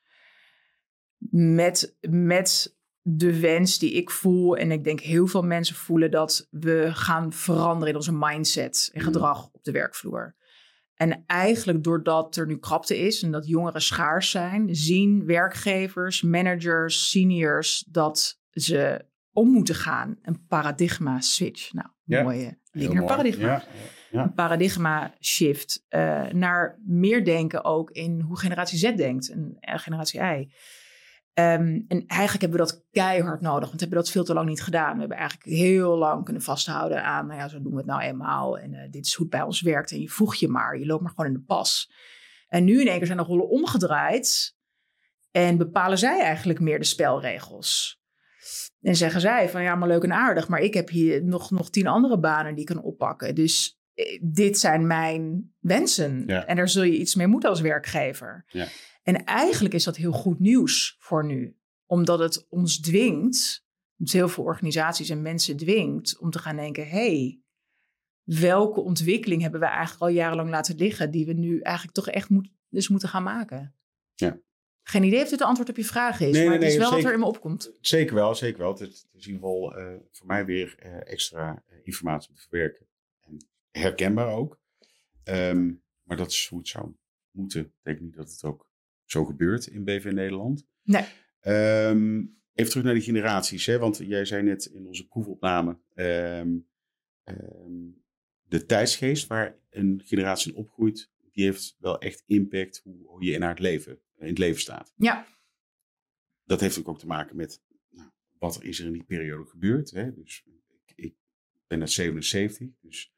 Met, 1.30 1.96
met 2.10 2.78
de 3.02 3.40
wens 3.40 3.80
die 3.80 3.92
ik 3.92 4.10
voel, 4.10 4.58
en 4.58 4.72
ik 4.72 4.84
denk 4.84 5.00
heel 5.00 5.28
veel 5.28 5.42
mensen 5.42 5.76
voelen, 5.76 6.12
dat 6.12 6.48
we 6.52 6.90
gaan 6.94 7.34
veranderen 7.34 7.90
in 7.90 7.96
onze 7.96 8.14
mindset 8.14 8.90
en 8.94 9.00
mm. 9.00 9.06
gedrag 9.06 9.50
op 9.52 9.64
de 9.64 9.72
werkvloer. 9.72 10.36
En 10.96 11.24
eigenlijk 11.26 11.84
doordat 11.84 12.36
er 12.36 12.48
nu 12.48 12.58
krapte 12.58 12.98
is 12.98 13.24
en 13.24 13.32
dat 13.32 13.48
jongeren 13.48 13.82
schaars 13.82 14.30
zijn, 14.30 14.76
zien 14.76 15.26
werkgevers, 15.26 16.22
managers, 16.22 17.10
seniors 17.10 17.86
dat 17.88 18.40
ze 18.52 19.06
om 19.34 19.50
moeten 19.50 19.76
gaan. 19.76 20.18
Een 20.22 20.46
paradigma 20.48 21.22
switch. 21.22 21.74
Nou, 21.74 21.88
ja, 22.04 22.24
mooie 22.24 22.60
link 22.72 23.06
paradigma. 23.06 23.48
Ja, 23.48 23.64
ja, 24.12 24.24
Een 24.24 24.34
paradigma 24.34 25.14
shift 25.20 25.86
uh, 25.90 26.26
naar 26.26 26.80
meer 26.86 27.26
denken 27.26 27.64
ook 27.64 27.92
in 27.92 28.20
hoe 28.20 28.40
generatie 28.40 28.78
Z 28.78 28.94
denkt 28.96 29.30
en 29.30 29.58
generatie 29.60 30.22
Y. 30.22 30.50
Ehm, 31.34 31.82
en 31.88 32.04
eigenlijk 32.08 32.42
hebben 32.42 32.60
we 32.60 32.66
dat 32.66 32.86
keihard 32.92 33.42
nodig, 33.42 33.68
want 33.68 33.74
we 33.74 33.80
hebben 33.80 33.98
dat 33.98 34.10
veel 34.10 34.24
te 34.24 34.34
lang 34.34 34.48
niet 34.48 34.64
gedaan. 34.64 34.94
We 34.94 35.00
hebben 35.00 35.18
eigenlijk 35.18 35.50
heel 35.50 35.98
lang 35.98 36.24
kunnen 36.24 36.42
vasthouden 36.42 37.04
aan, 37.04 37.28
nou 37.28 37.40
ja, 37.40 37.48
zo 37.48 37.62
doen 37.62 37.72
we 37.72 37.78
het 37.78 37.86
nou 37.86 38.02
eenmaal. 38.02 38.58
En 38.58 38.74
uh, 38.74 38.92
dit 38.92 39.06
is 39.06 39.14
hoe 39.14 39.26
het 39.26 39.36
bij 39.36 39.46
ons 39.46 39.62
werkt. 39.62 39.92
En 39.92 40.02
je 40.02 40.10
voeg 40.10 40.36
je 40.36 40.48
maar, 40.48 40.80
je 40.80 40.86
loopt 40.86 41.02
maar 41.02 41.12
gewoon 41.16 41.32
in 41.32 41.38
de 41.38 41.44
pas. 41.46 41.92
En 42.48 42.64
nu 42.64 42.82
in 42.82 42.88
één 42.88 42.98
keer 42.98 43.06
zijn 43.06 43.18
de 43.18 43.24
rollen 43.24 43.50
omgedraaid 43.50 44.56
en 45.32 45.58
bepalen 45.58 45.98
zij 45.98 46.22
eigenlijk 46.22 46.60
meer 46.60 46.80
de 46.80 46.86
spelregels. 46.86 48.02
En 48.84 48.96
zeggen 48.96 49.22
zij 49.22 49.50
van 49.50 49.64
ja, 49.64 49.76
maar 49.76 49.88
leuk 49.88 50.04
en 50.04 50.14
aardig, 50.14 50.48
maar 50.48 50.60
ik 50.60 50.74
heb 50.74 50.90
hier 50.90 51.24
nog, 51.24 51.52
nog 51.52 51.70
tien 51.70 51.88
andere 51.88 52.20
banen 52.20 52.56
die 52.56 52.68
ik 52.68 52.76
kan 52.76 52.84
oppakken. 52.84 53.36
Dus 53.36 53.80
eh, 53.94 54.20
dit 54.22 54.58
zijn 54.58 54.88
mijn 54.88 55.54
wensen. 55.60 56.28
En 56.28 56.56
daar 56.56 56.70
zul 56.70 56.84
je 56.84 56.98
iets 56.98 57.16
mee 57.16 57.28
moeten 57.28 57.50
als 57.50 57.62
werkgever. 57.62 58.46
Ja. 58.48 58.68
En 59.04 59.24
eigenlijk 59.24 59.74
is 59.74 59.84
dat 59.84 59.96
heel 59.96 60.12
goed 60.12 60.40
nieuws 60.40 60.96
voor 61.00 61.26
nu, 61.26 61.58
omdat 61.86 62.20
het 62.20 62.46
ons 62.50 62.80
dwingt, 62.80 63.66
dus 63.96 64.14
heel 64.14 64.30
veel 64.30 64.44
organisaties 64.44 65.10
en 65.10 65.22
mensen 65.22 65.58
dwingt 65.58 66.20
om 66.20 66.30
te 66.30 66.40
gaan 66.40 66.56
denken: 66.56 66.88
hey, 66.88 67.42
welke 68.24 68.82
ontwikkeling 68.82 69.42
hebben 69.42 69.60
we 69.60 69.66
eigenlijk 69.66 70.02
al 70.02 70.08
jarenlang 70.08 70.50
laten 70.50 70.76
liggen, 70.76 71.12
die 71.12 71.26
we 71.26 71.34
nu 71.34 71.60
eigenlijk 71.60 71.96
toch 71.96 72.10
echt 72.10 72.30
moet, 72.30 72.50
dus 72.70 72.88
moeten 72.88 73.10
gaan 73.10 73.24
maken? 73.24 73.76
Ja. 74.14 74.38
Geen 74.84 75.04
idee 75.04 75.22
of 75.22 75.30
dit 75.30 75.40
de 75.40 75.46
antwoord 75.46 75.70
op 75.70 75.78
je 75.78 75.86
vraag 75.86 76.20
is, 76.20 76.32
Nee, 76.32 76.46
maar 76.46 76.54
het 76.54 76.64
is 76.64 76.70
nee, 76.70 76.80
wel 76.80 76.92
wat 76.92 77.04
er 77.04 77.14
in 77.14 77.20
me 77.20 77.26
opkomt. 77.26 77.72
Zeker 77.82 78.16
wel, 78.16 78.36
zeker 78.36 78.60
wel. 78.60 78.72
Het 78.72 78.80
is, 78.80 78.88
het 78.88 79.08
in 79.12 79.20
ieder 79.20 79.34
geval 79.34 79.76
eh, 79.76 79.96
voor 80.12 80.28
mij 80.28 80.46
weer 80.46 80.76
eh, 80.80 81.12
extra 81.12 81.64
eh, 81.68 81.78
informatie 81.84 82.30
om 82.30 82.36
te 82.36 82.42
verwerken. 82.42 82.88
En 83.20 83.38
herkenbaar 83.72 84.34
ook. 84.34 84.60
Ehm, 85.24 85.72
maar 86.04 86.18
dat 86.18 86.32
is 86.32 86.48
hoe 86.48 86.60
het 86.60 86.68
zou 86.68 86.96
moeten. 87.32 87.62
Ik 87.62 87.72
denk 87.82 88.00
niet 88.00 88.16
dat 88.16 88.32
het 88.32 88.44
ook 88.44 88.70
zo 89.06 89.26
gebeurt 89.26 89.68
in 89.68 89.84
BV 89.84 90.12
Nederland. 90.14 90.66
Nee. 90.84 91.06
Ehm, 91.40 92.18
even 92.54 92.70
terug 92.72 92.84
naar 92.84 92.94
die 92.94 93.04
generaties. 93.04 93.66
Hè? 93.66 93.80
Want 93.80 93.98
jij 93.98 94.26
zei 94.26 94.44
net 94.44 94.66
in 94.66 94.88
onze 94.88 95.08
proefopname... 95.08 95.78
ehm, 95.94 96.50
de 98.48 98.66
tijdsgeest 98.66 99.28
waar 99.28 99.60
een 99.70 100.02
generatie 100.06 100.52
in 100.52 100.58
opgroeit... 100.58 101.10
die 101.32 101.44
heeft 101.44 101.76
wel 101.80 102.00
echt 102.00 102.24
impact 102.26 102.82
hoe, 102.84 103.06
hoe 103.06 103.24
je 103.24 103.32
in 103.32 103.42
haar 103.42 103.60
leven, 103.60 104.00
in 104.24 104.30
het 104.30 104.38
leven 104.38 104.62
staat 104.62 104.94
Ja, 104.96 105.28
dat 106.44 106.60
heeft 106.60 106.76
natuurlijk 106.76 106.90
ook 106.90 107.00
te 107.00 107.08
maken 107.08 107.36
met 107.36 107.62
nou, 107.90 108.10
wat 108.40 108.56
er 108.56 108.64
is 108.64 108.80
er 108.80 108.86
in 108.86 108.94
die 108.94 109.04
periode 109.04 109.50
gebeurd. 109.50 109.92
Hè? 109.92 110.14
Dus 110.14 110.44
ik, 110.86 110.94
ik 110.96 111.16
ben 111.68 111.80
uit 111.80 111.92
77, 111.92 112.68
dus 112.82 113.14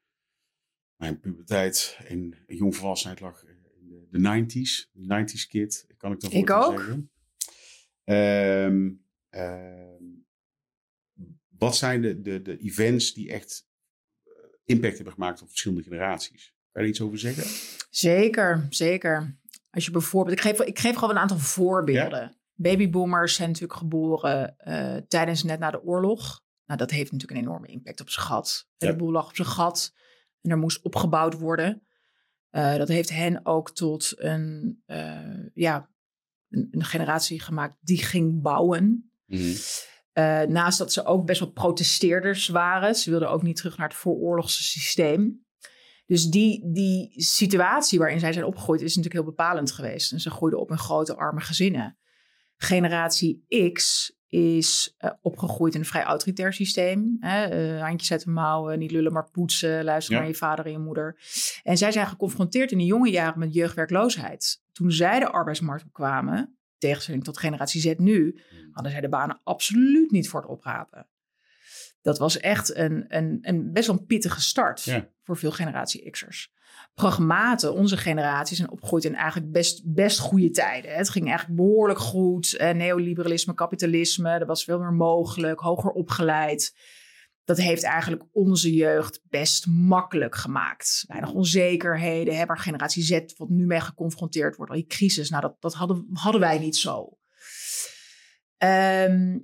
mijn 0.96 1.20
puberteit 1.20 1.98
en 2.04 2.44
jongvolwassenheid 2.46 3.20
lag 3.20 3.44
in 3.44 3.88
de, 3.88 4.06
de 4.10 4.18
90s. 4.18 4.90
De 4.92 5.24
90s 5.24 5.48
kid, 5.48 5.86
kan 5.96 6.12
ik 6.12 6.20
dat 6.20 6.32
Ik 6.32 6.46
wel 6.46 6.64
ook. 6.64 6.78
zeggen. 6.78 7.10
Ehm, 8.04 8.90
wat 11.48 11.76
zijn 11.76 12.02
de, 12.02 12.20
de, 12.20 12.42
de 12.42 12.58
events 12.58 13.14
die 13.14 13.30
echt 13.32 13.68
eh, 14.24 14.32
impact 14.64 14.94
hebben 14.94 15.12
gemaakt 15.12 15.42
op 15.42 15.48
verschillende 15.48 15.82
generaties? 15.82 16.54
Kan 16.72 16.82
je 16.82 16.88
er 16.88 16.94
iets 16.94 17.00
over 17.00 17.18
zeggen? 17.18 17.44
zeker, 17.90 18.66
zeker. 18.70 19.38
Als 19.76 19.84
je 19.84 19.90
bijvoorbeeld, 19.90 20.36
ik 20.36 20.42
geef, 20.42 20.60
ik 20.60 20.78
geef 20.78 20.94
gewoon 20.94 21.10
een 21.10 21.20
aantal 21.20 21.38
voorbeelden. 21.38 22.36
Babyboomers 22.54 23.34
zijn 23.34 23.48
natuurlijk 23.48 23.78
geboren 23.78 24.58
eh, 24.58 24.96
tijdens 24.96 25.42
net 25.42 25.58
na 25.58 25.70
de 25.70 25.82
oorlog. 25.82 26.44
Nou, 26.66 26.78
dat 26.78 26.90
heeft 26.90 27.12
natuurlijk 27.12 27.40
een 27.40 27.46
enorme 27.46 27.66
impact 27.66 28.00
op 28.00 28.10
zijn 28.10 28.26
gat. 28.26 28.68
Ja. 28.76 28.90
De 28.90 28.96
boel 28.96 29.10
lag 29.10 29.28
op 29.28 29.36
zijn 29.36 29.48
gat 29.48 29.94
en 30.40 30.50
er 30.50 30.58
moest 30.58 30.82
opgebouwd 30.82 31.38
worden. 31.38 31.86
Eh, 32.50 32.76
dat 32.76 32.88
heeft 32.88 33.10
hen 33.10 33.46
ook 33.46 33.70
tot 33.70 34.14
een, 34.16 34.82
eh, 34.86 35.46
ja, 35.54 35.90
een, 36.48 36.68
een 36.70 36.84
generatie 36.84 37.40
gemaakt 37.40 37.76
die 37.80 38.02
ging 38.02 38.42
bouwen. 38.42 39.10
Eh, 40.12 40.42
naast 40.42 40.78
dat 40.78 40.92
ze 40.92 41.04
ook 41.04 41.26
best 41.26 41.40
wel 41.40 41.50
protesteerders 41.52 42.48
waren. 42.48 42.94
Ze 42.94 43.10
wilden 43.10 43.30
ook 43.30 43.42
niet 43.42 43.56
terug 43.56 43.76
naar 43.76 43.88
het 43.88 43.96
vooroorlogse 43.96 44.62
systeem. 44.62 45.45
Dus 46.06 46.24
die, 46.24 46.72
die 46.72 47.12
situatie 47.22 47.98
waarin 47.98 48.20
zij 48.20 48.32
zijn 48.32 48.44
opgegroeid 48.44 48.80
is 48.80 48.96
natuurlijk 48.96 49.14
heel 49.24 49.34
bepalend 49.34 49.72
geweest. 49.72 50.12
En 50.12 50.20
ze 50.20 50.30
groeiden 50.30 50.60
op 50.60 50.70
in 50.70 50.78
grote 50.78 51.16
arme 51.16 51.40
gezinnen. 51.40 51.98
Generatie 52.56 53.44
X 53.72 54.10
is 54.28 54.94
eh, 54.98 55.10
opgegroeid 55.22 55.74
in 55.74 55.80
een 55.80 55.86
vrij 55.86 56.02
autoritair 56.02 56.52
systeem. 56.52 57.16
Hè? 57.20 57.44
Eh, 57.44 57.82
handjes 57.82 58.12
uit 58.12 58.24
de 58.24 58.30
mouwen, 58.30 58.78
niet 58.78 58.90
lullen 58.90 59.12
maar 59.12 59.30
poetsen. 59.30 59.84
Luister 59.84 60.14
Ja. 60.14 60.20
naar 60.20 60.28
je 60.28 60.34
vader 60.34 60.64
en 60.64 60.70
je 60.70 60.78
moeder. 60.78 61.20
En 61.62 61.76
zij 61.76 61.92
zijn 61.92 62.06
geconfronteerd 62.06 62.72
in 62.72 62.78
de 62.78 62.84
jonge 62.84 63.10
jaren 63.10 63.38
met 63.38 63.54
jeugdwerkloosheid. 63.54 64.62
Toen 64.72 64.92
zij 64.92 65.18
de 65.18 65.30
arbeidsmarkt 65.30 65.84
opkwamen, 65.84 66.56
tegenstelling 66.78 67.24
tot 67.24 67.38
generatie 67.38 67.80
Z 67.80 67.94
nu, 67.96 68.40
hadden 68.70 68.92
zij 68.92 69.00
de 69.00 69.08
banen 69.08 69.40
absoluut 69.44 70.10
niet 70.10 70.28
voor 70.28 70.40
het 70.40 70.50
oprapen. 70.50 71.06
Dat 72.06 72.18
was 72.18 72.38
echt 72.38 72.76
een, 72.76 73.04
een, 73.08 73.38
een 73.42 73.72
best 73.72 73.86
wel 73.86 73.96
een 73.98 74.06
pittige 74.06 74.40
start 74.40 74.82
Ja. 74.82 75.08
voor 75.22 75.36
veel 75.36 75.50
generatie 75.50 76.10
X'ers. 76.10 76.52
Pragmaten, 76.94 77.74
onze 77.74 77.96
generatie, 77.96 78.56
zijn 78.56 78.70
opgegroeid 78.70 79.04
in 79.04 79.14
eigenlijk 79.14 79.52
best, 79.52 79.82
best 79.84 80.18
goede 80.18 80.50
tijden. 80.50 80.94
Het 80.94 81.08
ging 81.08 81.26
eigenlijk 81.28 81.56
behoorlijk 81.56 81.98
goed. 81.98 82.56
Eh, 82.56 82.70
neoliberalisme, 82.70 83.54
kapitalisme, 83.54 84.30
er 84.30 84.46
was 84.46 84.64
veel 84.64 84.78
meer 84.78 84.92
mogelijk, 84.92 85.60
hoger 85.60 85.90
opgeleid. 85.90 86.76
Dat 87.44 87.56
heeft 87.56 87.82
eigenlijk 87.82 88.22
onze 88.32 88.74
jeugd 88.74 89.20
best 89.28 89.66
makkelijk 89.66 90.34
gemaakt. 90.34 91.04
Weinig 91.06 91.32
onzekerheden, 91.32 92.36
hè, 92.36 92.46
waar 92.46 92.58
generatie 92.58 93.02
Z 93.02 93.20
wat 93.36 93.48
nu 93.48 93.66
mee 93.66 93.80
geconfronteerd 93.80 94.56
wordt. 94.56 94.70
Al 94.70 94.78
die 94.78 94.86
crisis, 94.86 95.30
nou 95.30 95.42
dat, 95.42 95.56
dat 95.60 95.74
hadden, 95.74 96.06
hadden 96.12 96.40
wij 96.40 96.58
niet 96.58 96.76
zo. 96.76 97.18
Ehm, 98.56 99.38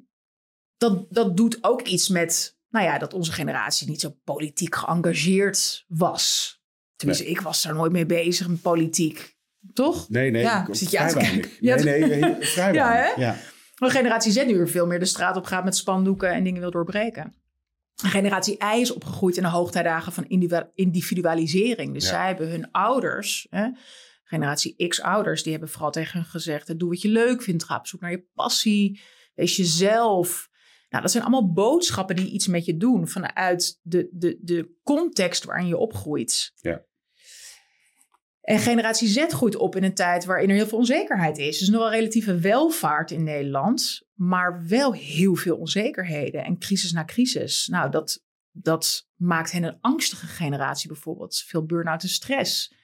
dat, 0.82 1.06
dat 1.10 1.36
doet 1.36 1.58
ook 1.60 1.82
iets 1.82 2.08
met, 2.08 2.58
nou 2.70 2.84
ja, 2.86 2.98
dat 2.98 3.14
onze 3.14 3.32
generatie 3.32 3.88
niet 3.88 4.00
zo 4.00 4.16
politiek 4.24 4.74
geëngageerd 4.74 5.84
was. 5.88 6.56
Tenminste, 6.96 7.26
ik 7.26 7.40
was 7.40 7.62
daar 7.62 7.74
nooit 7.74 7.92
mee 7.92 8.06
bezig 8.06 8.48
met 8.48 8.62
politiek. 8.62 9.36
Toch? 9.72 10.08
Nee, 10.08 10.30
nee, 10.30 10.42
Ja, 10.42 10.66
ik- 10.68 10.74
zit 10.74 10.90
je 10.90 10.98
aan 10.98 11.12
weinig. 11.14 11.60
Ja, 11.60 11.76
Nee, 11.76 12.04
nee, 12.06 12.36
vrij 12.40 12.72
Ja, 12.74 12.88
weinig. 12.88 13.16
Ja. 13.16 13.36
Maar 13.78 13.90
generatie 13.90 14.32
Z 14.32 14.44
nu 14.44 14.58
er 14.58 14.68
veel 14.68 14.86
meer 14.86 14.98
de 14.98 15.04
straat 15.04 15.36
op 15.36 15.44
gaat 15.44 15.64
met 15.64 15.76
spandoeken 15.76 16.30
en 16.32 16.44
dingen 16.44 16.60
wil 16.60 16.70
doorbreken. 16.70 17.34
Generatie 17.94 18.56
Y 18.76 18.80
is 18.80 18.92
opgegroeid 18.92 19.36
in 19.36 19.42
de 19.42 19.48
hoogtijdagen 19.48 20.12
van 20.12 20.24
individu- 20.28 20.70
individualisering. 20.74 21.92
Dus 21.94 22.04
Ja. 22.04 22.08
zij 22.08 22.26
hebben 22.26 22.48
hun 22.50 22.70
ouders, 22.70 23.46
hè, 23.50 23.68
generatie 24.24 24.88
X-ouders, 24.88 25.42
die 25.42 25.52
hebben 25.52 25.70
vooral 25.70 25.90
tegen 25.90 26.18
hun 26.20 26.28
gezegd: 26.28 26.78
doe 26.78 26.88
wat 26.88 27.02
je 27.02 27.08
leuk 27.08 27.42
vindt, 27.42 27.64
ga 27.64 27.76
op 27.76 27.86
zoek 27.86 28.00
naar 28.00 28.10
je 28.10 28.26
passie, 28.34 29.00
wees 29.34 29.56
jezelf. 29.56 30.50
Nou, 30.92 31.04
dat 31.04 31.12
zijn 31.12 31.24
allemaal 31.24 31.52
boodschappen 31.52 32.16
die 32.16 32.30
iets 32.30 32.46
met 32.46 32.64
je 32.64 32.76
doen 32.76 33.08
vanuit 33.08 33.78
de, 33.82 34.08
de, 34.12 34.38
de 34.40 34.78
context 34.82 35.44
waarin 35.44 35.66
je 35.66 35.76
opgroeit. 35.76 36.52
Ja. 36.54 36.84
En 38.40 38.58
generatie 38.58 39.08
Z 39.08 39.24
groeit 39.28 39.56
op 39.56 39.76
in 39.76 39.84
een 39.84 39.94
tijd 39.94 40.24
waarin 40.24 40.48
er 40.48 40.54
heel 40.54 40.66
veel 40.66 40.78
onzekerheid 40.78 41.38
is. 41.38 41.58
Dus 41.58 41.68
nog 41.68 41.80
wel 41.80 41.90
relatieve 41.90 42.38
welvaart 42.38 43.10
in 43.10 43.22
Nederland, 43.22 44.02
maar 44.14 44.66
wel 44.68 44.92
heel 44.92 45.34
veel 45.34 45.56
onzekerheden 45.56 46.44
en 46.44 46.58
crisis 46.58 46.92
na 46.92 47.04
crisis. 47.04 47.66
Nou, 47.66 47.90
dat, 47.90 48.24
dat 48.50 49.08
maakt 49.16 49.52
hen 49.52 49.62
een 49.62 49.78
angstige 49.80 50.26
generatie 50.26 50.88
bijvoorbeeld. 50.88 51.42
Veel 51.46 51.64
burn-out 51.64 52.02
en 52.02 52.08
stress. 52.08 52.74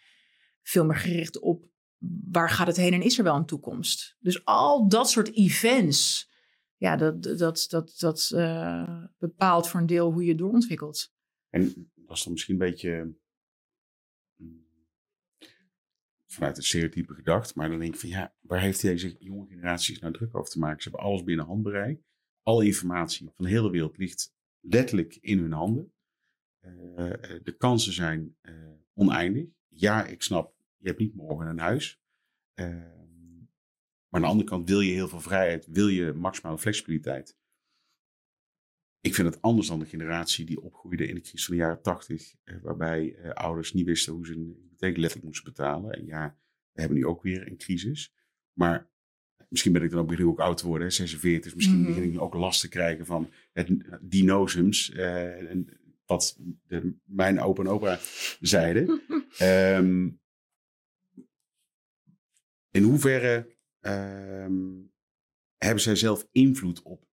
Veel 0.63 0.85
meer 0.85 0.97
gericht 0.97 1.41
op 1.41 1.65
waar 2.31 2.51
gaat 2.51 2.67
het 2.67 2.77
heen 2.77 2.93
en 2.93 3.03
is 3.03 3.19
er 3.19 3.25
wel 3.25 3.37
een 3.37 3.47
toekomst. 3.47 4.17
Dus 4.19 4.45
al 4.45 4.89
dat 4.89 5.11
soort 5.11 5.35
events, 5.35 6.28
ja, 6.79 6.97
dat, 6.97 7.23
dat, 7.23 7.67
dat, 7.69 7.95
dat 7.99 8.31
eh, 8.35 9.05
bepaalt 9.19 9.69
voor 9.69 9.81
een 9.81 9.87
deel 9.87 10.13
hoe 10.13 10.25
je 10.25 10.35
doorontwikkelt. 10.35 11.13
En 11.51 11.91
dat 11.95 12.17
is 12.17 12.23
dan 12.23 12.33
misschien 12.33 12.55
een 12.55 12.71
beetje 12.71 13.15
mm, 14.37 14.67
vanuit 16.27 16.57
het 16.57 16.65
stereotype 16.65 17.15
gedacht. 17.15 17.55
Maar 17.55 17.69
dan 17.69 17.79
denk 17.79 17.95
ik 17.95 18.01
van 18.01 18.09
ja, 18.09 18.35
waar 18.41 18.61
heeft 18.61 18.81
deze 18.81 19.17
jonge 19.19 19.47
generaties 19.47 19.99
nou 19.99 20.13
druk 20.13 20.37
over 20.37 20.51
te 20.51 20.59
maken? 20.59 20.83
Ze 20.83 20.89
hebben 20.89 21.07
alles 21.09 21.25
binnen 21.25 21.47
handbereik. 21.47 22.03
Alle 22.43 22.65
informatie 22.65 23.31
van 23.35 23.45
de 23.45 23.51
hele 23.51 23.71
wereld 23.71 23.99
ligt 23.99 24.35
letterlijk 24.61 25.19
in 25.21 25.39
hun 25.39 25.53
handen. 25.53 25.93
Eh, 26.61 27.13
eh, 27.13 27.41
de 27.43 27.57
kansen 27.57 27.93
zijn 27.93 28.37
oneindig. 28.95 29.47
Ja, 29.69 30.07
ik 30.07 30.23
snap, 30.23 30.55
je 30.77 30.87
hebt 30.89 31.01
niet 31.01 31.15
morgen 31.15 31.47
een 31.47 31.59
huis. 31.59 32.01
Maar 34.09 34.21
aan 34.21 34.27
de 34.27 34.33
andere 34.33 34.49
kant 34.49 34.69
wil 34.69 34.81
je 34.81 34.93
heel 34.93 35.09
veel 35.09 35.21
vrijheid, 35.21 35.67
wil 35.67 35.89
je 35.89 36.13
maximale 36.13 36.59
flexibiliteit. 36.59 37.37
Ik 39.01 39.15
vind 39.15 39.29
het 39.35 39.43
anders 39.43 39.69
dan 39.69 39.79
de 39.79 39.87
generatie 39.87 40.45
die 40.45 40.61
opgroeide 40.61 41.07
in 41.07 41.15
de 41.15 41.21
crisis 41.21 41.45
van 41.45 41.55
de 41.55 41.61
jaren 41.61 41.83
tachtig, 41.83 42.35
eh, 42.45 42.57
waarbij 42.63 43.15
eh, 43.15 43.31
ouders 43.31 43.73
niet 43.73 43.87
wisten 43.87 44.13
hoe 44.13 44.27
ze 44.27 44.33
een 44.33 44.57
hypotheek 44.63 44.97
letterlijk 44.97 45.25
moesten 45.25 45.53
betalen. 45.53 45.93
En 45.93 46.07
ja, 46.07 46.39
we 46.73 46.81
hebben 46.81 46.99
nu 46.99 47.07
ook 47.07 47.23
weer 47.23 47.47
een 47.47 47.57
crisis. 47.57 48.13
Maar 48.53 48.91
misschien 49.49 49.73
ben 49.73 49.83
ik 49.83 49.91
dan 49.91 50.01
ook 50.01 50.15
heel 50.17 50.29
ook 50.29 50.41
oud 50.41 50.57
te 50.59 50.67
worden, 50.67 50.87
hè, 50.89 50.93
46. 50.93 51.43
Dus 51.45 51.55
misschien 51.55 51.79
Mhm. 51.79 51.87
begin 51.87 52.03
ik 52.03 52.11
nu 52.11 52.19
ook 52.19 52.35
last 52.35 52.61
te 52.61 52.69
krijgen 52.69 53.07
van 53.07 53.31
het 53.53 53.71
dinosums. 54.01 54.91
eh, 54.91 55.51
en 55.51 55.81
wat 56.07 56.39
de, 56.67 56.95
mijn 57.05 57.41
opa 57.41 57.63
en 57.63 57.69
opa 57.69 57.99
zeiden. 58.41 59.01
Ehm, 59.39 60.09
in 62.71 62.83
hoeverre 62.83 63.57
ehm, 63.81 64.81
hebben 65.57 65.83
zij 65.83 65.97
zelf 65.97 66.29
invloed 66.33 66.83
op? 66.83 67.07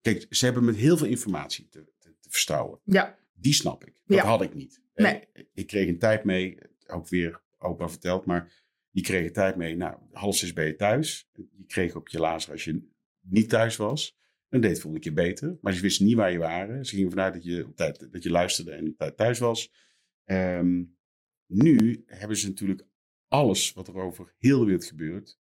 Kijk, 0.00 0.26
ze 0.30 0.44
hebben 0.44 0.64
met 0.64 0.76
heel 0.76 0.96
veel 0.96 1.06
informatie 1.06 1.68
te, 1.68 1.92
te, 1.98 2.16
te 2.20 2.30
verstouwen. 2.30 2.80
Ja, 2.84 3.18
Die 3.32 3.52
snap 3.52 3.84
ik. 3.84 4.00
Dat 4.06 4.16
Ja. 4.18 4.24
had 4.24 4.42
ik 4.42 4.54
niet. 4.54 4.82
Nee. 4.94 5.22
Ik 5.54 5.66
kreeg 5.66 5.88
een 5.88 5.98
tijd 5.98 6.24
mee, 6.24 6.58
ook 6.86 7.08
weer 7.08 7.42
opa 7.58 7.88
verteld, 7.88 8.24
maar 8.24 8.64
je 8.90 9.02
kreeg 9.02 9.26
een 9.26 9.32
tijd 9.32 9.56
mee. 9.56 9.76
Nou, 9.76 9.96
half 10.12 10.36
zes 10.36 10.52
ben 10.52 10.66
je 10.66 10.76
thuis. 10.76 11.28
Je 11.32 11.64
kreeg 11.66 11.94
op 11.96 12.08
je 12.08 12.18
lazer 12.18 12.52
als 12.52 12.64
je 12.64 12.88
niet 13.20 13.48
thuis 13.48 13.76
was. 13.76 14.16
Dan 14.48 14.60
deed 14.60 14.70
het 14.70 14.80
volgende 14.80 15.06
keer 15.06 15.14
beter. 15.24 15.58
Maar 15.60 15.72
ze 15.72 15.80
wisten 15.82 16.06
niet 16.06 16.16
waar 16.16 16.32
je 16.32 16.38
waren. 16.38 16.84
Ze 16.86 16.94
gingen 16.94 17.10
vanuit 17.10 17.34
dat 17.34 17.44
je, 17.44 17.64
op 17.66 17.76
tijd, 17.76 18.12
dat 18.12 18.22
je 18.22 18.30
luisterde 18.30 18.70
en 18.70 18.88
op 18.88 18.96
tijd 18.96 19.16
thuis 19.16 19.38
was. 19.38 19.72
Ehm, 20.24 20.84
nu 21.46 22.02
hebben 22.06 22.36
ze 22.36 22.48
natuurlijk 22.48 22.86
alles 23.28 23.72
wat 23.72 23.88
er 23.88 23.96
over 23.96 24.34
heel 24.38 24.58
de 24.58 24.64
wereld 24.64 24.84
gebeurt. 24.84 25.38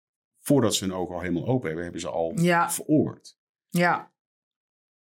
Voordat 0.48 0.76
ze 0.76 0.84
hun 0.84 0.94
ogen 0.94 1.16
al 1.16 1.22
helemaal 1.22 1.48
open 1.48 1.66
hebben, 1.66 1.84
hebben 1.84 2.02
ze 2.02 2.10
al 2.10 2.32
Ja. 2.36 2.72
veroord. 2.72 3.38
ja, 3.70 4.12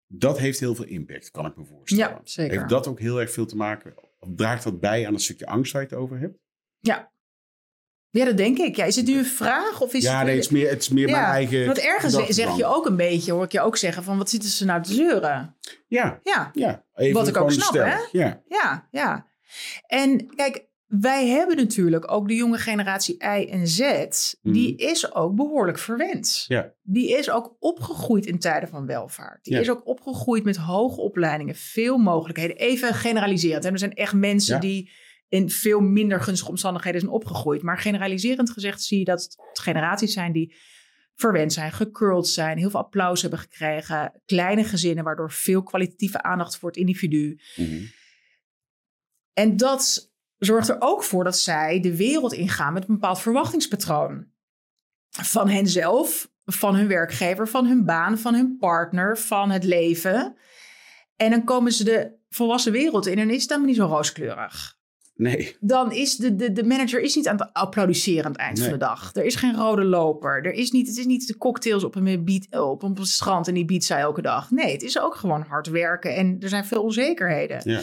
Dat 0.06 0.38
heeft 0.38 0.60
heel 0.60 0.74
veel 0.74 0.84
impact, 0.84 1.30
kan 1.30 1.46
ik 1.46 1.56
me 1.56 1.64
voorstellen. 1.64 2.14
ja 2.14 2.20
zeker. 2.24 2.56
Heeft 2.58 2.68
dat 2.70 2.86
ook 2.86 3.00
heel 3.00 3.20
erg 3.20 3.32
veel 3.32 3.46
te 3.46 3.56
maken? 3.56 3.94
Draagt 4.20 4.64
dat 4.64 4.80
bij 4.80 5.06
aan 5.06 5.12
het 5.12 5.22
stukje 5.22 5.46
angst 5.46 5.72
waar 5.72 5.82
je 5.82 5.88
het 5.88 5.96
over 5.96 6.18
hebt? 6.18 6.38
Ja. 6.78 7.12
Ja, 8.10 8.24
dat 8.24 8.36
denk 8.36 8.58
ik. 8.58 8.76
Ja, 8.76 8.84
is 8.84 8.96
het 8.96 9.06
nu 9.06 9.18
een 9.18 9.24
vraag? 9.24 9.80
Of 9.80 9.94
is 9.94 10.02
ja, 10.02 10.16
het... 10.16 10.26
nee, 10.26 10.34
het 10.34 10.44
is 10.44 10.50
meer, 10.50 10.68
het 10.68 10.80
is 10.82 10.88
meer 10.88 11.10
mijn 11.10 11.24
eigen. 11.24 11.66
Want 11.66 11.78
ergens 11.78 12.26
zeg 12.36 12.56
je 12.56 12.64
ook 12.64 12.86
een 12.86 12.96
beetje, 12.96 13.32
hoor 13.32 13.44
ik 13.44 13.52
je 13.52 13.60
ook 13.60 13.76
zeggen, 13.76 14.02
van 14.02 14.18
wat 14.18 14.30
zitten 14.30 14.50
ze 14.50 14.64
nou 14.64 14.82
te 14.82 14.92
zeuren? 14.94 15.56
Ja. 15.88 16.20
Ja. 16.22 16.50
ja 16.54 16.84
even 16.94 17.14
wat 17.14 17.28
ik 17.28 17.36
ook 17.36 17.50
snap, 17.50 17.74
hè? 17.74 17.96
Ja. 18.12 18.42
Ja, 18.48 18.88
ja. 18.90 19.26
En 19.86 20.34
kijk, 20.34 20.68
wij 21.00 21.26
hebben 21.28 21.56
natuurlijk 21.56 22.10
ook 22.10 22.28
de 22.28 22.34
jonge 22.34 22.58
generatie 22.58 23.14
Y 23.16 23.46
en 23.50 23.66
Z. 23.66 23.80
Die 24.42 24.76
is 24.76 25.14
ook 25.14 25.34
behoorlijk 25.34 25.78
verwend. 25.78 26.44
Ja. 26.48 26.72
Die 26.82 27.10
is 27.18 27.30
ook 27.30 27.56
opgegroeid 27.58 28.26
in 28.26 28.38
tijden 28.38 28.68
van 28.68 28.86
welvaart. 28.86 29.44
Die 29.44 29.54
Ja. 29.54 29.60
is 29.60 29.70
ook 29.70 29.86
opgegroeid 29.86 30.44
met 30.44 30.56
hoge 30.56 31.00
opleidingen, 31.00 31.54
veel 31.54 31.98
mogelijkheden. 31.98 32.56
Even 32.56 32.94
generaliserend. 32.94 33.64
Hè? 33.64 33.70
Er 33.70 33.78
zijn 33.78 33.94
echt 33.94 34.12
mensen 34.14 34.54
Ja. 34.54 34.60
die 34.60 34.90
in 35.28 35.50
veel 35.50 35.80
minder 35.80 36.20
gunstige 36.20 36.50
omstandigheden 36.50 37.00
zijn 37.00 37.12
opgegroeid. 37.12 37.62
Maar 37.62 37.78
generaliserend 37.78 38.50
gezegd 38.50 38.82
zie 38.82 38.98
je 38.98 39.04
dat 39.04 39.22
het 39.22 39.58
generaties 39.58 40.12
zijn 40.12 40.32
die 40.32 40.54
verwend 41.14 41.52
zijn, 41.52 41.72
gecurled 41.72 42.28
zijn, 42.28 42.58
heel 42.58 42.70
veel 42.70 42.80
applaus 42.80 43.20
hebben 43.20 43.38
gekregen, 43.38 44.20
kleine 44.26 44.64
gezinnen 44.64 45.04
waardoor 45.04 45.32
veel 45.32 45.62
kwalitatieve 45.62 46.22
aandacht 46.22 46.56
voor 46.58 46.68
het 46.68 46.78
individu. 46.78 47.40
Mhm. 47.56 47.82
En 49.32 49.56
dat 49.56 50.11
zorgt 50.44 50.68
er 50.68 50.76
ook 50.78 51.02
voor 51.02 51.24
dat 51.24 51.38
zij 51.38 51.80
de 51.80 51.96
wereld 51.96 52.32
ingaan 52.32 52.72
met 52.72 52.82
een 52.88 52.94
bepaald 52.94 53.20
verwachtingspatroon. 53.20 54.26
Van 55.10 55.48
henzelf, 55.48 56.30
van 56.44 56.74
hun 56.74 56.88
werkgever, 56.88 57.48
van 57.48 57.66
hun 57.66 57.84
baan, 57.84 58.18
van 58.18 58.34
hun 58.34 58.56
partner, 58.58 59.18
van 59.18 59.50
het 59.50 59.64
leven. 59.64 60.36
En 61.16 61.30
dan 61.30 61.44
komen 61.44 61.72
ze 61.72 61.84
de 61.84 62.12
volwassen 62.28 62.72
wereld 62.72 63.06
in 63.06 63.18
en 63.18 63.30
is 63.30 63.40
het 63.40 63.48
dan 63.48 63.64
niet 63.64 63.76
zo 63.76 63.86
rooskleurig. 63.86 64.80
Nee. 65.14 65.56
Dan 65.60 65.92
is 65.92 66.16
de, 66.16 66.36
de, 66.36 66.52
de 66.52 66.64
manager 66.64 67.00
is 67.00 67.14
niet 67.14 67.28
aan 67.28 67.36
het 67.36 67.52
applaudisseren 67.52 68.24
aan 68.24 68.30
het 68.32 68.40
eind 68.40 68.58
Nee. 68.58 68.68
van 68.68 68.78
de 68.78 68.84
dag. 68.84 69.14
Er 69.14 69.24
is 69.24 69.34
geen 69.34 69.56
rode 69.56 69.84
loper. 69.84 70.46
Er 70.46 70.52
is 70.52 70.70
niet, 70.70 70.88
het 70.88 70.96
is 70.96 71.06
niet 71.06 71.26
de 71.26 71.36
cocktails 71.36 71.84
op 71.84 71.94
een, 71.94 72.24
beat, 72.24 72.60
op 72.60 72.82
een 72.82 73.06
strand 73.06 73.48
en 73.48 73.54
die 73.54 73.64
pizza 73.64 73.98
elke 73.98 74.22
dag. 74.22 74.50
Nee, 74.50 74.72
het 74.72 74.82
is 74.82 75.00
ook 75.00 75.14
gewoon 75.14 75.42
hard 75.42 75.66
werken 75.66 76.14
en 76.14 76.36
er 76.40 76.48
zijn 76.48 76.64
veel 76.64 76.82
onzekerheden. 76.82 77.60
Ja. 77.64 77.80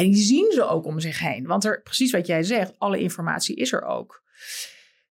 En 0.00 0.10
die 0.10 0.22
zien 0.22 0.52
ze 0.52 0.66
ook 0.66 0.84
om 0.84 1.00
zich 1.00 1.18
heen. 1.18 1.46
Want 1.46 1.64
er, 1.64 1.82
precies 1.82 2.12
wat 2.12 2.26
jij 2.26 2.42
zegt, 2.42 2.78
alle 2.78 2.98
informatie 2.98 3.56
is 3.56 3.72
er 3.72 3.82
ook. 3.82 4.22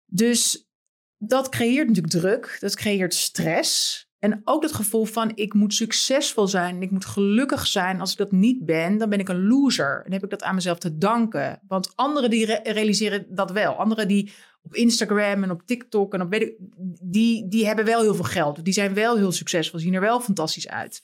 Dus 0.06 0.70
dat 1.18 1.50
creëert 1.50 1.88
natuurlijk 1.88 2.14
druk. 2.14 2.58
Dat 2.60 2.76
creëert 2.76 3.14
stress. 3.14 4.08
En 4.20 4.42
ook 4.44 4.64
het 4.64 4.74
gevoel 4.74 5.06
van 5.06 5.32
ik 5.36 5.54
moet 5.54 5.74
succesvol 5.74 6.48
zijn. 6.48 6.82
Ik 6.82 6.92
moet 6.92 7.06
gelukkig 7.06 7.68
zijn. 7.68 8.00
Als 8.00 8.12
ik 8.12 8.18
dat 8.18 8.32
niet 8.32 8.66
ben, 8.66 8.98
dan 8.98 9.10
ben 9.10 9.20
ik 9.20 9.30
een 9.30 9.48
loser. 9.48 10.04
En 10.06 10.12
heb 10.12 10.24
ik 10.24 10.30
dat 10.30 10.44
aan 10.44 10.56
mezelf 10.56 10.78
te 10.78 10.98
danken. 10.98 11.62
Want 11.68 11.96
anderen 11.96 12.30
die 12.30 12.46
re- 12.46 12.62
realiseren 12.64 13.26
dat 13.30 13.52
wel. 13.52 13.74
Anderen 13.74 14.08
die 14.08 14.32
op 14.62 14.76
Instagram 14.76 15.44
en 15.44 15.52
op 15.52 15.62
TikTok 15.66 16.14
en 16.14 16.22
op 16.22 16.30
weet 16.30 16.54
die, 17.02 17.48
die 17.48 17.66
hebben 17.66 17.86
wel 17.86 18.02
heel 18.02 18.16
veel 18.16 18.24
geld. 18.24 18.64
Die 18.64 18.74
zijn 18.74 18.94
wel 18.94 19.18
heel 19.18 19.32
succesvol. 19.32 19.80
Zien 19.80 19.94
er 19.94 20.02
wel 20.02 20.20
fantastisch 20.20 20.68
uit. 20.68 21.02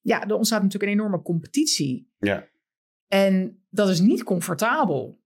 Ja, 0.00 0.26
er 0.26 0.34
ontstaat 0.34 0.62
natuurlijk 0.62 0.92
een 0.92 0.98
enorme 0.98 1.22
competitie. 1.22 2.10
Ja. 2.18 2.48
En 3.08 3.62
dat 3.70 3.88
is 3.88 4.00
niet 4.00 4.22
comfortabel. 4.22 5.20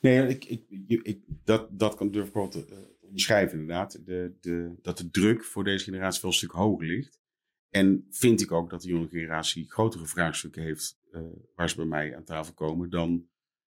Nee, 0.00 0.28
ik, 0.28 0.44
ik, 0.44 0.64
ik, 1.02 1.20
dat, 1.44 1.78
dat 1.78 1.94
kan 1.94 2.10
durf 2.10 2.28
ik 2.28 2.34
wel 2.34 2.48
te, 2.48 2.58
eh, 2.58 2.66
te 2.66 3.06
onderschrijven 3.06 3.58
inderdaad. 3.58 4.06
De, 4.06 4.36
de, 4.40 4.74
dat 4.82 4.98
de 4.98 5.10
druk 5.10 5.44
voor 5.44 5.64
deze 5.64 5.84
generatie 5.84 6.20
wel 6.20 6.30
een 6.30 6.36
stuk 6.36 6.50
hoger 6.50 6.86
ligt. 6.86 7.20
En 7.68 8.06
vind 8.10 8.40
ik 8.40 8.52
ook 8.52 8.70
dat 8.70 8.82
de 8.82 8.88
jonge 8.88 9.08
generatie 9.08 9.70
grotere 9.70 10.06
vraagstukken 10.06 10.62
heeft 10.62 10.98
eh, 11.10 11.22
waar 11.54 11.68
ze 11.70 11.76
bij 11.76 11.84
mij 11.84 12.16
aan 12.16 12.24
tafel 12.24 12.54
komen 12.54 12.90
dan 12.90 13.28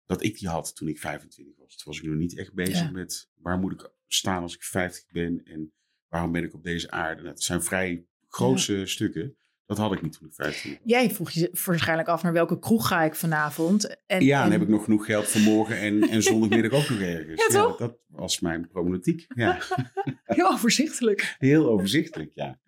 dat 0.06 0.24
ik 0.24 0.40
die 0.40 0.48
had 0.50 0.76
toen 0.76 0.88
ik 0.88 1.00
25 1.00 1.58
was. 1.58 1.76
Toen 1.76 1.94
was 1.94 2.02
ik 2.02 2.10
nog 2.10 2.18
niet 2.18 2.38
echt 2.38 2.54
bezig 2.54 2.80
Ja. 2.80 2.92
met 2.92 3.30
waar 3.36 3.58
moet 3.60 3.72
ik 3.72 3.92
staan 4.08 4.42
als 4.42 4.56
ik 4.56 4.64
50 4.64 5.12
ben 5.12 5.44
en 5.46 5.74
waarom 6.08 6.32
ben 6.32 6.44
ik 6.44 6.54
op 6.54 6.64
deze 6.64 6.92
aarde. 6.92 7.22
Nou, 7.22 7.34
het 7.34 7.44
zijn 7.44 7.64
vrij 7.64 8.06
grootse 8.28 8.86
stukken. 8.86 9.38
Dat 9.66 9.78
had 9.78 9.94
ik 9.94 10.02
niet 10.02 10.14
toen 10.18 10.28
ik 10.28 10.34
25 10.34 10.82
was. 10.84 10.92
Jij 10.92 11.10
vroeg 11.12 11.32
je 11.32 11.50
waarschijnlijk 11.66 12.08
af 12.08 12.24
naar 12.24 12.34
welke 12.34 12.60
kroeg 12.60 12.88
ga 12.88 13.04
ik 13.04 13.16
vanavond. 13.16 13.98
En, 14.06 14.24
Ja, 14.26 14.38
en- 14.38 14.44
dan 14.44 14.52
heb 14.52 14.62
ik 14.62 14.68
nog 14.68 14.84
genoeg 14.84 15.06
geld 15.06 15.28
voor 15.28 15.42
morgen 15.42 15.78
en, 15.78 16.02
en 16.10 16.24
zondagmiddag 16.32 16.72
ook 16.72 16.90
nog 16.90 17.00
ergens. 17.00 17.46
Ja, 17.54 17.74
dat 17.78 17.98
was 18.08 18.40
mijn 18.40 18.68
problematiek. 18.68 19.26
Ja. 19.36 19.60
Heel 20.24 20.52
overzichtelijk. 20.52 21.36
Heel 21.38 21.70
overzichtelijk, 21.70 22.32
ja. 22.34 22.60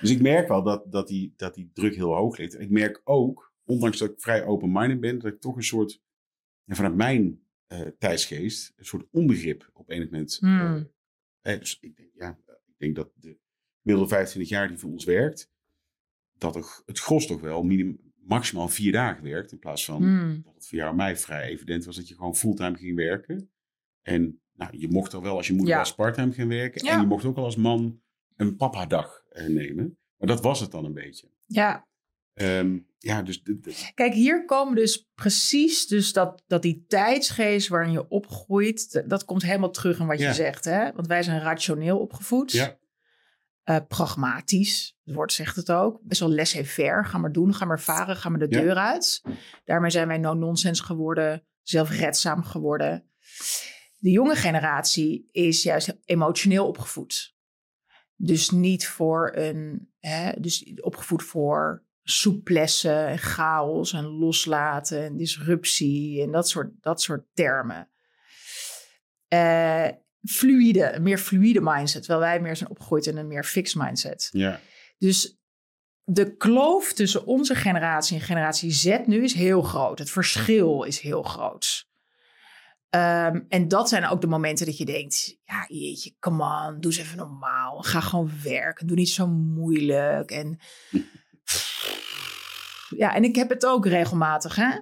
Dus 0.00 0.10
ik 0.10 0.22
merk 0.22 0.48
wel 0.48 0.62
dat, 0.62 0.92
dat, 0.92 1.08
die, 1.08 1.32
dat 1.36 1.54
die 1.54 1.70
druk 1.74 1.94
heel 1.94 2.14
hoog 2.14 2.36
ligt. 2.36 2.60
Ik 2.60 2.70
merk 2.70 3.00
ook, 3.04 3.52
ondanks 3.64 3.98
dat 3.98 4.10
ik 4.10 4.20
vrij 4.20 4.44
open-minded 4.44 5.00
ben, 5.00 5.18
dat 5.18 5.32
ik 5.32 5.40
toch 5.40 5.56
een 5.56 5.62
soort, 5.64 6.00
vanuit 6.66 6.94
mijn 6.94 7.40
eh, 7.66 7.80
tijdsgeest, 7.98 8.72
een 8.76 8.84
soort 8.84 9.06
onbegrip 9.10 9.70
op 9.72 9.90
enig 9.90 10.10
moment. 10.10 10.38
eh, 10.42 10.48
Hmm. 10.48 10.90
eh, 11.40 11.58
dus 11.58 11.78
ik 11.80 11.96
denk, 11.96 12.08
ja, 12.14 12.38
ik 12.46 12.74
denk 12.78 12.96
dat 12.96 13.10
de 13.14 13.38
gemiddelde 13.82 14.10
25 14.14 14.50
jaar 14.52 14.68
die 14.68 14.78
voor 14.78 14.90
ons 14.90 15.04
werkt, 15.04 15.50
dat 16.38 16.82
het 16.86 16.98
gros 16.98 17.26
toch 17.26 17.40
wel 17.40 17.62
minim, 17.62 18.00
maximaal 18.22 18.68
vier 18.68 18.92
dagen 18.92 19.22
werkt. 19.22 19.52
In 19.52 19.58
plaats 19.58 19.84
van 19.84 20.02
Hmm. 20.02 20.40
dat 20.44 20.54
het 20.54 20.66
voor 20.66 20.78
jou 20.78 20.90
en 20.90 20.96
mij 20.96 21.16
vrij 21.16 21.48
evident 21.48 21.84
was 21.84 21.96
dat 21.96 22.08
je 22.08 22.14
gewoon 22.14 22.36
fulltime 22.36 22.76
ging 22.76 22.96
werken. 22.96 23.50
En 24.02 24.40
nou, 24.54 24.78
je 24.78 24.88
mocht 24.88 25.12
er 25.12 25.20
wel 25.22 25.36
als 25.36 25.46
je 25.46 25.52
moeder 25.52 25.72
Ja. 25.74 25.78
was 25.80 25.94
parttime 25.94 26.32
gaan 26.32 26.48
werken. 26.48 26.84
Ja. 26.84 26.92
En 26.92 27.00
je 27.00 27.06
mocht 27.06 27.24
ook 27.24 27.36
al 27.36 27.44
als 27.44 27.56
man 27.56 28.00
een 28.36 28.56
papa-dag 28.56 29.22
eh, 29.30 29.46
nemen. 29.46 29.98
Maar 30.16 30.28
dat 30.28 30.40
was 30.42 30.60
het 30.60 30.70
dan 30.70 30.84
een 30.84 30.94
beetje. 30.94 31.30
Ja, 31.46 31.86
Ehm, 32.34 32.78
ja, 32.98 33.22
dus 33.22 33.42
kijk, 33.94 34.12
hier 34.14 34.44
komen 34.44 34.74
dus 34.74 35.08
precies 35.14 35.86
dus 35.86 36.12
dat, 36.12 36.42
dat 36.46 36.62
die 36.62 36.84
tijdsgeest 36.88 37.68
waarin 37.68 37.92
je 37.92 38.08
opgroeit, 38.08 39.02
dat 39.08 39.24
komt 39.24 39.42
helemaal 39.42 39.70
terug 39.70 39.98
in 39.98 40.06
wat 40.06 40.18
Ja. 40.18 40.28
je 40.28 40.34
zegt. 40.34 40.64
Hè? 40.64 40.92
Want 40.92 41.06
wij 41.06 41.22
zijn 41.22 41.40
rationeel 41.40 41.98
opgevoed. 41.98 42.52
ja, 42.52 42.78
Eh, 43.66 43.76
pragmatisch, 43.88 44.96
het 45.04 45.14
woord 45.14 45.32
zegt 45.32 45.56
het 45.56 45.72
ook. 45.72 46.00
Best 46.02 46.20
wel 46.20 46.30
laissez-faire. 46.30 47.04
Ga 47.04 47.18
maar 47.18 47.32
doen, 47.32 47.54
ga 47.54 47.64
maar 47.64 47.80
varen, 47.80 48.16
ga 48.16 48.28
maar 48.28 48.38
de 48.38 48.46
Ja. 48.48 48.60
deur 48.60 48.74
uit. 48.76 49.22
Daarmee 49.64 49.90
zijn 49.90 50.08
wij 50.08 50.18
no-nonsense 50.18 50.84
geworden, 50.84 51.44
zelfredzaam 51.62 52.42
geworden. 52.44 53.10
De 53.98 54.10
jonge 54.10 54.36
generatie 54.36 55.28
is 55.32 55.62
juist 55.62 55.96
emotioneel 56.04 56.66
opgevoed. 56.68 57.34
Dus 58.16 58.50
niet 58.50 58.88
voor 58.88 59.32
een, 59.34 59.92
hè, 60.00 60.32
dus 60.40 60.72
opgevoed 60.80 61.22
voor 61.22 61.84
souplesse 62.02 62.92
en 62.92 63.18
chaos 63.18 63.92
en 63.92 64.04
loslaten 64.04 65.02
en 65.04 65.16
disruptie 65.16 66.22
en 66.22 66.30
dat 66.30 66.48
soort, 66.48 66.70
dat 66.80 67.02
soort 67.02 67.24
termen. 67.34 67.88
Eh, 69.28 69.88
fluide, 70.26 70.92
een 70.92 71.02
meer 71.02 71.18
fluide 71.18 71.60
mindset, 71.60 72.02
terwijl 72.02 72.20
wij 72.20 72.40
meer 72.40 72.56
zijn 72.56 72.70
opgegroeid 72.70 73.06
in 73.06 73.16
een 73.16 73.26
meer 73.26 73.44
fixed 73.44 73.82
mindset. 73.82 74.28
ja, 74.32 74.60
Dus 74.98 75.38
de 76.04 76.36
kloof 76.36 76.92
tussen 76.92 77.26
onze 77.26 77.54
generatie 77.54 78.18
en 78.18 78.22
generatie 78.22 78.70
Z 78.70 78.98
nu 79.06 79.22
is 79.22 79.34
heel 79.34 79.62
groot. 79.62 79.98
Het 79.98 80.10
verschil 80.10 80.82
is 80.82 81.00
heel 81.00 81.22
groot. 81.22 81.86
Ehm, 82.90 83.40
en 83.48 83.68
dat 83.68 83.88
zijn 83.88 84.06
ook 84.06 84.20
de 84.20 84.26
momenten 84.26 84.66
dat 84.66 84.76
je 84.76 84.84
denkt: 84.84 85.38
ja, 85.44 85.64
jeetje, 85.68 86.14
come 86.18 86.42
on, 86.44 86.80
doe 86.80 86.92
eens 86.92 87.00
even 87.00 87.16
normaal. 87.16 87.82
Ga 87.82 88.00
gewoon 88.00 88.30
werken. 88.42 88.86
Doe 88.86 88.96
niet 88.96 89.08
zo 89.08 89.26
moeilijk. 89.26 90.30
En 90.30 90.58
ja, 92.96 93.14
en 93.14 93.24
ik 93.24 93.36
heb 93.36 93.48
het 93.48 93.66
ook 93.66 93.86
regelmatig. 93.86 94.56
Hè? 94.56 94.80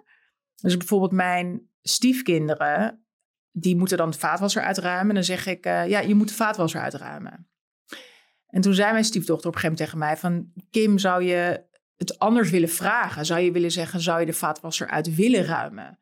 Dus 0.55 0.77
bijvoorbeeld 0.77 1.13
mijn 1.13 1.69
stiefkinderen, 1.83 3.04
die 3.57 3.77
moeten 3.77 3.97
dan 3.97 4.11
de 4.11 4.19
vaatwasser 4.19 4.63
uitruimen. 4.63 5.09
En 5.09 5.15
dan 5.15 5.25
zeg 5.25 5.47
ik: 5.47 5.65
eh, 5.65 5.89
ja, 5.89 6.01
je 6.01 6.15
moet 6.15 6.29
de 6.29 6.35
vaatwasser 6.35 6.81
uitruimen. 6.81 7.49
En 8.47 8.61
toen 8.61 8.75
zei 8.75 8.93
mijn 8.93 9.05
stiefdochter 9.05 9.49
op 9.49 9.55
een 9.55 9.61
gegeven 9.61 9.87
moment 9.99 10.19
tegen 10.19 10.31
mij: 10.31 10.45
van 10.53 10.63
Kim, 10.71 10.99
zou 10.99 11.23
je 11.23 11.65
het 11.97 12.19
anders 12.19 12.51
willen 12.51 12.69
vragen? 12.69 13.27
Zou 13.27 13.41
je 13.41 13.53
willen 13.53 13.71
zeggen: 13.71 14.01
zou 14.01 14.21
je 14.21 14.27
de 14.27 14.33
vaatwasser 14.33 14.89
uit 14.89 15.15
willen 15.15 15.45
ruimen? 15.45 15.99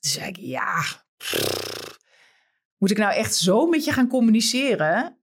Toen 0.00 0.10
zei 0.10 0.28
ik: 0.28 0.36
ja. 0.36 0.82
Moet 2.78 2.90
ik 2.90 2.98
nou 2.98 3.14
echt 3.14 3.34
zo 3.34 3.66
met 3.66 3.84
je 3.84 3.92
gaan 3.92 4.08
communiceren? 4.08 5.16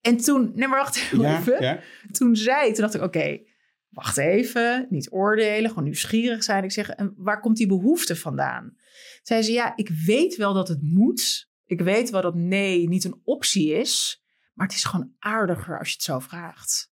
En 0.00 0.16
toen, 0.16 0.52
nee, 0.54 0.68
maar 0.68 0.78
wacht 0.78 0.96
even. 0.96 1.22
ja, 1.52 1.58
ja. 1.60 1.80
Toen 2.10 2.36
zei, 2.36 2.72
toen 2.72 2.80
dacht 2.80 2.94
ik: 2.94 3.02
oké, 3.02 3.40
wacht 3.88 4.16
even, 4.16 4.86
niet 4.90 5.12
oordelen, 5.12 5.68
gewoon 5.68 5.84
nieuwsgierig 5.84 6.42
zijn. 6.42 6.64
Ik 6.64 6.72
zeg: 6.72 6.88
en 6.88 7.14
waar 7.16 7.40
komt 7.40 7.56
die 7.56 7.66
behoefte 7.66 8.16
vandaan? 8.16 8.76
Zei 9.24 9.42
ze: 9.42 9.52
ja, 9.52 9.76
ik 9.76 9.88
weet 9.88 10.36
wel 10.36 10.54
dat 10.54 10.68
het 10.68 10.82
moet. 10.82 11.48
Ik 11.64 11.80
weet 11.80 12.10
wel 12.10 12.22
dat 12.22 12.34
nee 12.34 12.88
niet 12.88 13.04
een 13.04 13.20
optie 13.24 13.72
is. 13.72 14.22
Maar 14.54 14.66
het 14.66 14.76
is 14.76 14.84
gewoon 14.84 15.14
aardiger 15.18 15.78
als 15.78 15.88
je 15.88 15.94
het 15.94 16.02
zo 16.02 16.18
vraagt. 16.18 16.92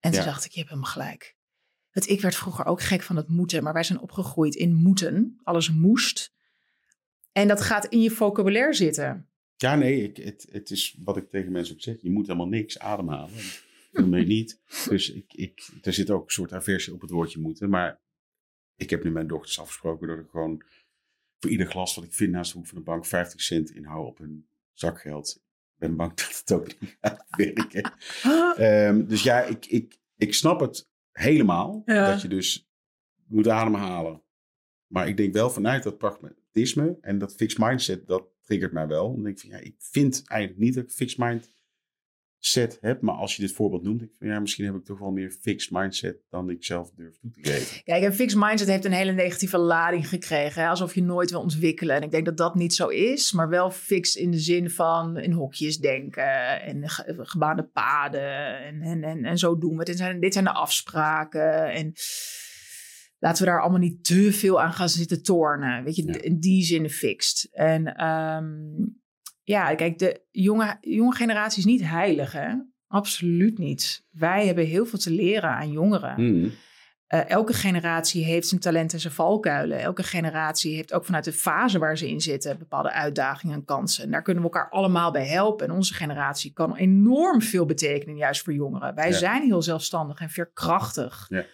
En 0.00 0.10
toen 0.10 0.20
Ja. 0.20 0.26
dacht 0.26 0.44
ik, 0.44 0.50
je 0.50 0.58
hebt 0.58 0.72
hem 0.72 0.84
gelijk. 0.84 1.36
Het, 1.90 2.08
ik 2.08 2.20
werd 2.20 2.34
vroeger 2.34 2.64
ook 2.64 2.82
gek 2.82 3.02
van 3.02 3.16
het 3.16 3.28
moeten, 3.28 3.62
maar 3.62 3.72
wij 3.72 3.82
zijn 3.82 4.00
opgegroeid 4.00 4.54
in 4.54 4.74
moeten. 4.74 5.40
Alles 5.42 5.70
moest. 5.70 6.32
En 7.32 7.48
dat 7.48 7.60
gaat 7.60 7.86
in 7.86 8.00
je 8.00 8.10
vocabulaire 8.10 8.74
zitten. 8.74 9.28
Ja, 9.56 9.74
nee, 9.74 10.02
ik, 10.02 10.16
het, 10.16 10.46
het 10.50 10.70
is 10.70 10.96
wat 11.04 11.16
ik 11.16 11.30
tegen 11.30 11.52
mensen 11.52 11.74
ook 11.74 11.80
zeg. 11.80 12.02
Je 12.02 12.10
moet 12.10 12.26
helemaal 12.26 12.48
niks 12.48 12.78
ademhalen. 12.78 13.40
Meer 13.92 14.26
niet. 14.36 14.60
Dus 14.88 15.10
ik, 15.10 15.32
ik, 15.32 15.68
er 15.82 15.92
zit 15.92 16.10
ook 16.10 16.24
een 16.24 16.30
soort 16.30 16.52
aversie 16.52 16.92
op 16.92 17.00
het 17.00 17.10
woordje 17.10 17.40
moeten. 17.40 17.70
Maar 17.70 18.00
ik 18.76 18.90
heb 18.90 19.04
nu 19.04 19.10
mijn 19.10 19.26
dochters 19.26 19.60
afgesproken 19.60 20.08
dat 20.08 20.18
ik 20.18 20.28
gewoon 20.30 20.62
voor 21.40 21.50
ieder 21.50 21.66
glas 21.66 21.94
wat 21.94 22.04
ik 22.04 22.12
vind 22.12 22.32
naast 22.32 22.52
de 22.52 22.58
hoek 22.58 22.66
van 22.66 22.78
de 22.78 22.84
bank 22.84 23.06
50 23.06 23.40
cent 23.40 23.70
inhouden 23.70 24.10
op 24.10 24.18
hun 24.18 24.48
zakgeld. 24.72 25.36
Ik 25.36 25.78
ben 25.78 25.96
bang 25.96 26.14
dat 26.20 26.38
het 26.40 26.52
ook 26.52 26.80
niet 26.80 26.96
gaat 27.00 27.24
werken. 27.30 27.92
Ehm, 28.56 29.06
dus 29.06 29.22
ja, 29.22 29.42
ik, 29.42 29.66
ik, 29.66 29.98
ik 30.16 30.34
snap 30.34 30.60
het 30.60 30.88
helemaal. 31.12 31.82
Dat 31.84 32.22
je 32.22 32.28
dus 32.28 32.70
moet 33.26 33.48
ademhalen. 33.48 34.22
Maar 34.86 35.08
ik 35.08 35.16
denk 35.16 35.32
wel 35.32 35.50
vanuit 35.50 35.82
dat 35.82 35.98
pragmatisme 35.98 36.98
en 37.00 37.18
dat 37.18 37.34
fixed 37.34 37.58
mindset, 37.58 38.06
dat 38.06 38.28
triggert 38.42 38.72
mij 38.72 38.86
wel. 38.86 39.12
Dan 39.12 39.22
denk 39.22 39.34
ik 39.34 39.40
van, 39.40 39.50
ja, 39.50 39.56
ik 39.56 39.74
vind 39.78 40.22
eigenlijk 40.26 40.60
niet 40.60 40.74
dat 40.74 40.84
ik 40.84 40.90
fixed 40.90 41.18
mind 41.18 41.50
set 42.40 42.78
heb. 42.80 43.00
Maar 43.00 43.14
als 43.14 43.36
je 43.36 43.42
dit 43.42 43.52
voorbeeld 43.52 43.82
noemt, 43.82 44.02
ik 44.02 44.10
van 44.18 44.28
ja, 44.28 44.40
misschien 44.40 44.64
heb 44.64 44.74
ik 44.74 44.84
toch 44.84 44.98
wel 44.98 45.10
meer 45.10 45.30
fixed 45.30 45.70
mindset 45.70 46.16
dan 46.30 46.50
ik 46.50 46.64
zelf 46.64 46.90
durf 46.90 47.18
toe 47.18 47.30
te 47.30 47.40
geven. 47.42 47.82
Kijk, 47.82 48.02
een 48.02 48.14
fixed 48.14 48.40
mindset 48.40 48.68
heeft 48.68 48.84
een 48.84 48.92
hele 48.92 49.12
negatieve 49.12 49.58
lading 49.58 50.08
gekregen. 50.08 50.62
Hè? 50.62 50.68
Alsof 50.68 50.94
je 50.94 51.02
nooit 51.02 51.30
wil 51.30 51.40
ontwikkelen. 51.40 51.96
En 51.96 52.02
ik 52.02 52.10
denk 52.10 52.24
dat 52.24 52.36
dat 52.36 52.54
niet 52.54 52.74
zo 52.74 52.88
is, 52.88 53.32
maar 53.32 53.48
wel 53.48 53.70
fixed 53.70 54.22
in 54.22 54.30
de 54.30 54.38
zin 54.38 54.70
van 54.70 55.18
in 55.18 55.32
hokjes 55.32 55.78
denken 55.78 56.62
en 56.62 56.82
gebaande 57.16 57.64
paden 57.64 58.58
en, 58.58 58.82
en, 58.82 59.02
en, 59.02 59.24
en 59.24 59.38
zo 59.38 59.58
doen 59.58 59.72
we 59.72 59.76
het. 59.76 59.86
Dit 59.86 59.96
zijn, 59.96 60.20
dit 60.20 60.32
zijn 60.32 60.44
de 60.44 60.52
afspraken 60.52 61.72
en 61.72 61.92
laten 63.18 63.44
we 63.44 63.50
daar 63.50 63.60
allemaal 63.60 63.80
niet 63.80 64.04
te 64.04 64.32
veel 64.32 64.60
aan 64.60 64.72
gaan 64.72 64.88
zitten 64.88 65.22
tornen. 65.22 65.84
Weet 65.84 65.96
je, 65.96 66.02
in 66.02 66.38
die 66.38 66.64
zin 66.64 66.90
fixed. 66.90 67.48
En 67.52 68.06
um, 68.06 68.99
ja, 69.50 69.74
kijk, 69.74 69.98
de 69.98 70.20
jonge, 70.30 70.76
jonge 70.80 71.14
generatie 71.14 71.58
is 71.58 71.64
niet 71.64 71.84
heilig, 71.84 72.32
hè? 72.32 72.54
Absoluut 72.86 73.58
niet. 73.58 74.06
Wij 74.10 74.46
hebben 74.46 74.64
heel 74.64 74.86
veel 74.86 74.98
te 74.98 75.10
leren 75.10 75.50
aan 75.50 75.70
jongeren. 75.70 76.14
Hmm. 76.14 76.52
Eh, 77.06 77.30
elke 77.30 77.52
generatie 77.52 78.24
heeft 78.24 78.48
zijn 78.48 78.60
talenten 78.60 78.94
en 78.94 79.00
zijn 79.00 79.12
valkuilen. 79.12 79.80
Elke 79.80 80.02
generatie 80.02 80.74
heeft 80.74 80.92
ook 80.92 81.04
vanuit 81.04 81.24
de 81.24 81.32
fase 81.32 81.78
waar 81.78 81.98
ze 81.98 82.08
in 82.08 82.20
zitten 82.20 82.58
bepaalde 82.58 82.92
uitdagingen 82.92 83.54
en 83.54 83.64
kansen. 83.64 84.04
En 84.04 84.10
daar 84.10 84.22
kunnen 84.22 84.42
we 84.42 84.50
elkaar 84.50 84.70
allemaal 84.70 85.10
bij 85.10 85.26
helpen. 85.26 85.66
En 85.66 85.74
onze 85.74 85.94
generatie 85.94 86.52
kan 86.52 86.76
enorm 86.76 87.42
veel 87.42 87.66
betekenen, 87.66 88.16
juist 88.16 88.42
voor 88.42 88.52
jongeren. 88.52 88.94
Wij 88.94 89.12
zijn 89.12 89.42
heel 89.42 89.62
zelfstandig 89.62 90.20
en 90.20 90.30
veerkrachtig. 90.30 91.26
Ja 91.28 91.44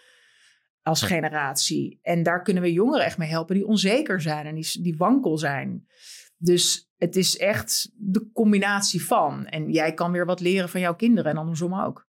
als 0.87 1.03
generatie. 1.03 1.99
En 2.03 2.23
daar 2.23 2.43
kunnen 2.43 2.63
we 2.63 2.73
jongeren 2.73 3.05
echt 3.05 3.19
mee 3.19 3.29
helpen 3.29 3.55
die 3.55 3.67
onzeker 3.67 4.21
zijn 4.21 4.47
en 4.47 4.55
die, 4.55 4.83
die 4.83 4.97
wankel 4.97 5.39
zijn. 5.39 5.87
Dus 6.37 6.91
het 6.97 7.17
is 7.17 7.37
echt 7.37 7.93
de 7.95 8.31
combinatie 8.33 9.05
van. 9.05 9.47
En 9.47 9.73
jij 9.73 9.95
kan 9.95 10.13
weer 10.13 10.27
wat 10.27 10.41
leren 10.41 10.69
van 10.69 10.81
jouw 10.81 10.95
kinderen 10.95 11.31
en 11.31 11.37
andersom 11.37 11.75
ook. 11.75 12.07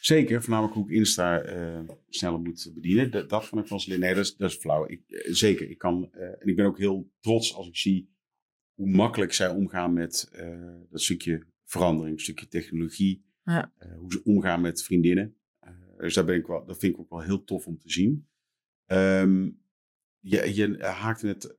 Zeker, 0.00 0.40
voornamelijk 0.42 0.74
hoe 0.74 0.90
ik 0.90 0.96
Insta 0.96 1.44
uh, 1.44 1.80
sneller 2.08 2.40
moet 2.40 2.70
bedienen. 2.74 3.10
Dat, 3.10 3.28
dat 3.28 3.46
vond 3.46 3.62
ik 3.62 3.68
van 3.68 3.98
Nee, 3.98 4.14
dat 4.14 4.24
is, 4.24 4.36
dat 4.36 4.50
is 4.50 4.56
flauw. 4.56 4.88
Ik, 4.88 5.02
uh, 5.06 5.32
zeker, 5.32 5.70
ik 5.70 5.78
kan. 5.78 6.10
Uh, 6.12 6.22
en 6.22 6.46
ik 6.46 6.56
ben 6.56 6.66
ook 6.66 6.78
heel 6.78 7.10
trots 7.20 7.54
als 7.54 7.68
ik 7.68 7.76
zie 7.76 8.10
hoe 8.74 8.90
makkelijk 8.90 9.32
zij 9.32 9.48
omgaan 9.48 9.92
met 9.92 10.28
dat 10.90 11.00
stukje 11.00 11.46
verandering, 11.64 12.16
een 12.16 12.22
stukje 12.22 12.48
technologie. 12.48 13.28
Ja. 13.44 13.72
hoe 13.98 14.12
ze 14.12 14.22
omgaan 14.24 14.60
met 14.60 14.82
vriendinnen. 14.82 15.36
dus 15.98 16.14
daar 16.14 16.24
ben 16.24 16.36
ik 16.36 16.46
wel, 16.46 16.64
dat 16.66 16.78
vind 16.78 16.92
ik 16.92 17.00
ook 17.00 17.10
wel 17.10 17.20
heel 17.20 17.44
tof 17.44 17.66
om 17.66 17.78
te 17.78 17.90
zien. 17.90 18.28
Um, 18.86 19.60
je, 20.18 20.54
je 20.54 20.78
haakte 20.84 21.26
net, 21.26 21.54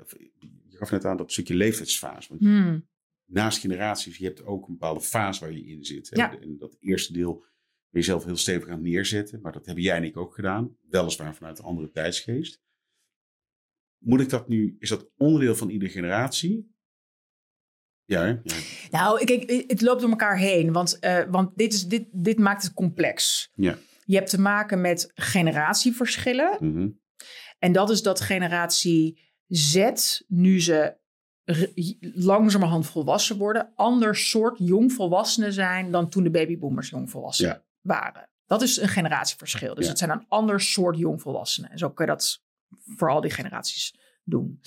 gaf 0.81 0.91
net 0.91 1.05
aan 1.05 1.17
dat 1.17 1.31
stukje 1.31 1.53
leeftijdsfase. 1.53 2.29
Want 2.29 2.41
hmm. 2.41 2.87
naast 3.25 3.59
generaties, 3.59 4.17
je 4.17 4.25
hebt 4.25 4.43
ook 4.43 4.67
een 4.67 4.73
bepaalde 4.73 5.01
fase 5.01 5.39
waar 5.39 5.51
je 5.51 5.65
in 5.65 5.83
zit. 5.83 6.09
Ja. 6.13 6.39
En 6.39 6.57
dat 6.57 6.77
eerste 6.79 7.13
deel 7.13 7.33
ben 7.33 8.01
je 8.01 8.07
jezelf 8.07 8.23
heel 8.23 8.37
stevig 8.37 8.67
aan 8.67 8.73
het 8.73 8.83
neerzetten. 8.83 9.41
Maar 9.41 9.51
dat 9.51 9.65
hebben 9.65 9.83
jij 9.83 9.97
en 9.97 10.03
ik 10.03 10.17
ook 10.17 10.35
gedaan. 10.35 10.77
Weliswaar 10.89 11.35
vanuit 11.35 11.59
een 11.59 11.65
andere 11.65 11.91
tijdsgeest. 11.91 12.61
Moet 13.97 14.21
ik 14.21 14.29
dat 14.29 14.47
nu, 14.47 14.75
is 14.79 14.89
dat 14.89 15.09
onderdeel 15.17 15.55
van 15.55 15.69
iedere 15.69 15.91
generatie? 15.91 16.69
Ja, 18.05 18.25
ja. 18.25 18.39
Nou, 18.91 19.25
kijk, 19.25 19.51
het 19.67 19.81
loopt 19.81 20.01
door 20.01 20.09
elkaar 20.09 20.37
heen. 20.37 20.71
Want, 20.71 20.97
uh, 21.01 21.23
want 21.29 21.57
dit, 21.57 21.73
is, 21.73 21.87
dit, 21.87 22.07
dit 22.11 22.39
maakt 22.39 22.63
het 22.63 22.73
complex. 22.73 23.49
Ja. 23.53 23.77
Je 24.05 24.15
hebt 24.15 24.29
te 24.29 24.39
maken 24.39 24.81
met 24.81 25.11
generatieverschillen. 25.13 26.57
Mm 26.59 26.99
En 27.59 27.71
dat 27.71 27.89
is 27.89 28.01
dat 28.01 28.21
generatie 28.21 29.30
zet, 29.51 30.23
nu 30.27 30.61
ze 30.61 30.99
langzamerhand 32.15 32.85
volwassen 32.85 33.37
worden, 33.37 33.71
ander 33.75 34.15
soort 34.15 34.57
jongvolwassenen 34.57 35.53
zijn 35.53 35.91
dan 35.91 36.09
toen 36.09 36.23
de 36.23 36.31
babyboomers 36.31 36.89
jongvolwassen 36.89 37.47
ja. 37.47 37.63
waren. 37.81 38.29
Dat 38.45 38.61
is 38.61 38.77
een 38.77 38.87
generatieverschil. 38.87 39.75
Dus 39.75 39.87
het 39.87 39.97
zijn 39.97 40.09
een 40.09 40.25
ander 40.27 40.61
soort 40.61 40.97
jongvolwassenen. 40.97 41.71
En 41.71 41.77
zo 41.77 41.89
kun 41.89 42.05
je 42.05 42.11
dat 42.11 42.43
voor 42.69 43.09
al 43.09 43.21
die 43.21 43.31
generaties 43.31 43.95
doen. 44.23 44.59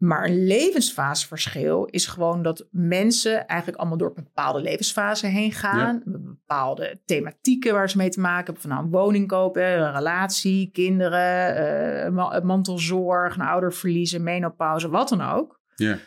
Maar 0.00 0.24
een 0.24 0.46
levensfaseverschil 0.46 1.84
is 1.84 2.06
gewoon 2.06 2.42
dat 2.42 2.66
mensen 2.70 3.46
eigenlijk 3.46 3.80
allemaal 3.80 3.98
door 3.98 4.12
bepaalde 4.12 4.60
levensfase 4.60 5.26
heen 5.26 5.52
gaan. 5.52 6.02
Bepaalde 6.04 7.00
thematieken 7.04 7.72
waar 7.72 7.90
ze 7.90 7.96
mee 7.96 8.08
te 8.08 8.20
maken 8.20 8.44
hebben. 8.44 8.62
Van 8.62 8.70
nou, 8.70 8.84
een 8.84 8.90
woning 8.90 9.28
kopen, 9.28 9.80
een 9.80 9.92
relatie, 9.92 10.70
kinderen, 10.72 12.14
uh, 12.14 12.40
mantelzorg, 12.42 13.34
een 13.34 13.46
ouder 13.46 13.72
verliezen, 13.72 14.22
menopauze, 14.22 14.88
wat 14.88 15.08
dan 15.08 15.20
ook. 15.20 15.60
Ja 15.74 15.98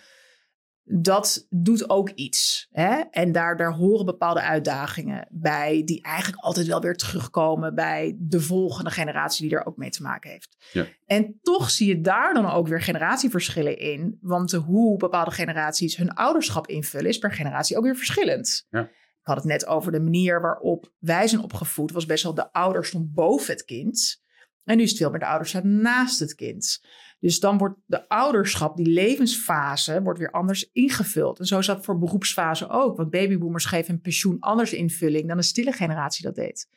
dat 0.83 1.47
doet 1.49 1.89
ook 1.89 2.09
iets. 2.09 2.67
Hè? 2.71 2.99
En 3.11 3.31
daar, 3.31 3.57
daar 3.57 3.73
horen 3.73 4.05
bepaalde 4.05 4.41
uitdagingen 4.41 5.27
bij, 5.31 5.81
die 5.85 6.01
eigenlijk 6.01 6.43
altijd 6.43 6.67
wel 6.67 6.81
weer 6.81 6.95
terugkomen 6.95 7.75
bij 7.75 8.15
de 8.19 8.41
volgende 8.41 8.89
generatie 8.89 9.49
die 9.49 9.57
er 9.57 9.65
ook 9.65 9.77
mee 9.77 9.89
te 9.89 10.01
maken 10.01 10.29
heeft. 10.29 10.55
Ja. 10.71 10.85
En 11.05 11.39
toch 11.41 11.69
zie 11.69 11.87
je 11.87 12.01
daar 12.01 12.33
dan 12.33 12.51
ook 12.51 12.67
weer 12.67 12.81
generatieverschillen 12.81 13.77
in. 13.77 14.17
Want 14.21 14.51
hoe 14.51 14.97
bepaalde 14.97 15.31
generaties 15.31 15.97
hun 15.97 16.13
ouderschap 16.13 16.67
invullen, 16.67 17.09
is 17.09 17.17
per 17.17 17.31
generatie 17.31 17.77
ook 17.77 17.83
weer 17.83 17.95
verschillend. 17.95 18.67
Ja. 18.69 18.81
Ik 18.81 19.29
had 19.29 19.37
het 19.37 19.45
net 19.45 19.65
over 19.65 19.91
de 19.91 19.99
manier 19.99 20.41
waarop 20.41 20.93
wij 20.99 21.27
zijn 21.27 21.41
opgevoed, 21.41 21.91
was 21.91 22.05
best 22.05 22.23
wel 22.23 22.33
de 22.33 22.51
ouder 22.51 22.85
stond 22.85 23.13
boven 23.13 23.53
het 23.53 23.65
kind. 23.65 24.21
En 24.63 24.77
nu 24.77 24.83
is 24.83 24.89
het 24.89 24.97
veel 24.97 25.09
meer 25.09 25.19
de 25.19 25.25
ouder 25.25 25.47
staat 25.47 25.63
naast 25.63 26.19
het 26.19 26.35
kind. 26.35 26.81
Dus 27.23 27.39
dan 27.39 27.57
wordt 27.57 27.79
de 27.86 28.09
ouderschap, 28.09 28.77
die 28.77 28.88
levensfase, 28.88 30.01
wordt 30.01 30.19
weer 30.19 30.31
anders 30.31 30.71
ingevuld. 30.71 31.39
En 31.39 31.45
zo 31.45 31.59
is 31.59 31.65
dat 31.65 31.86
voor 31.86 31.99
beroepsfase 31.99 32.69
ook. 32.69 32.97
Want 32.97 33.09
babyboomers 33.09 33.65
geven 33.65 33.93
een 33.93 34.01
pensioen 34.01 34.39
anders 34.39 34.73
invulling 34.73 35.27
dan 35.27 35.38
de 35.38 35.43
stille 35.43 35.71
generatie 35.71 36.23
dat 36.23 36.36
deed. 36.36 36.69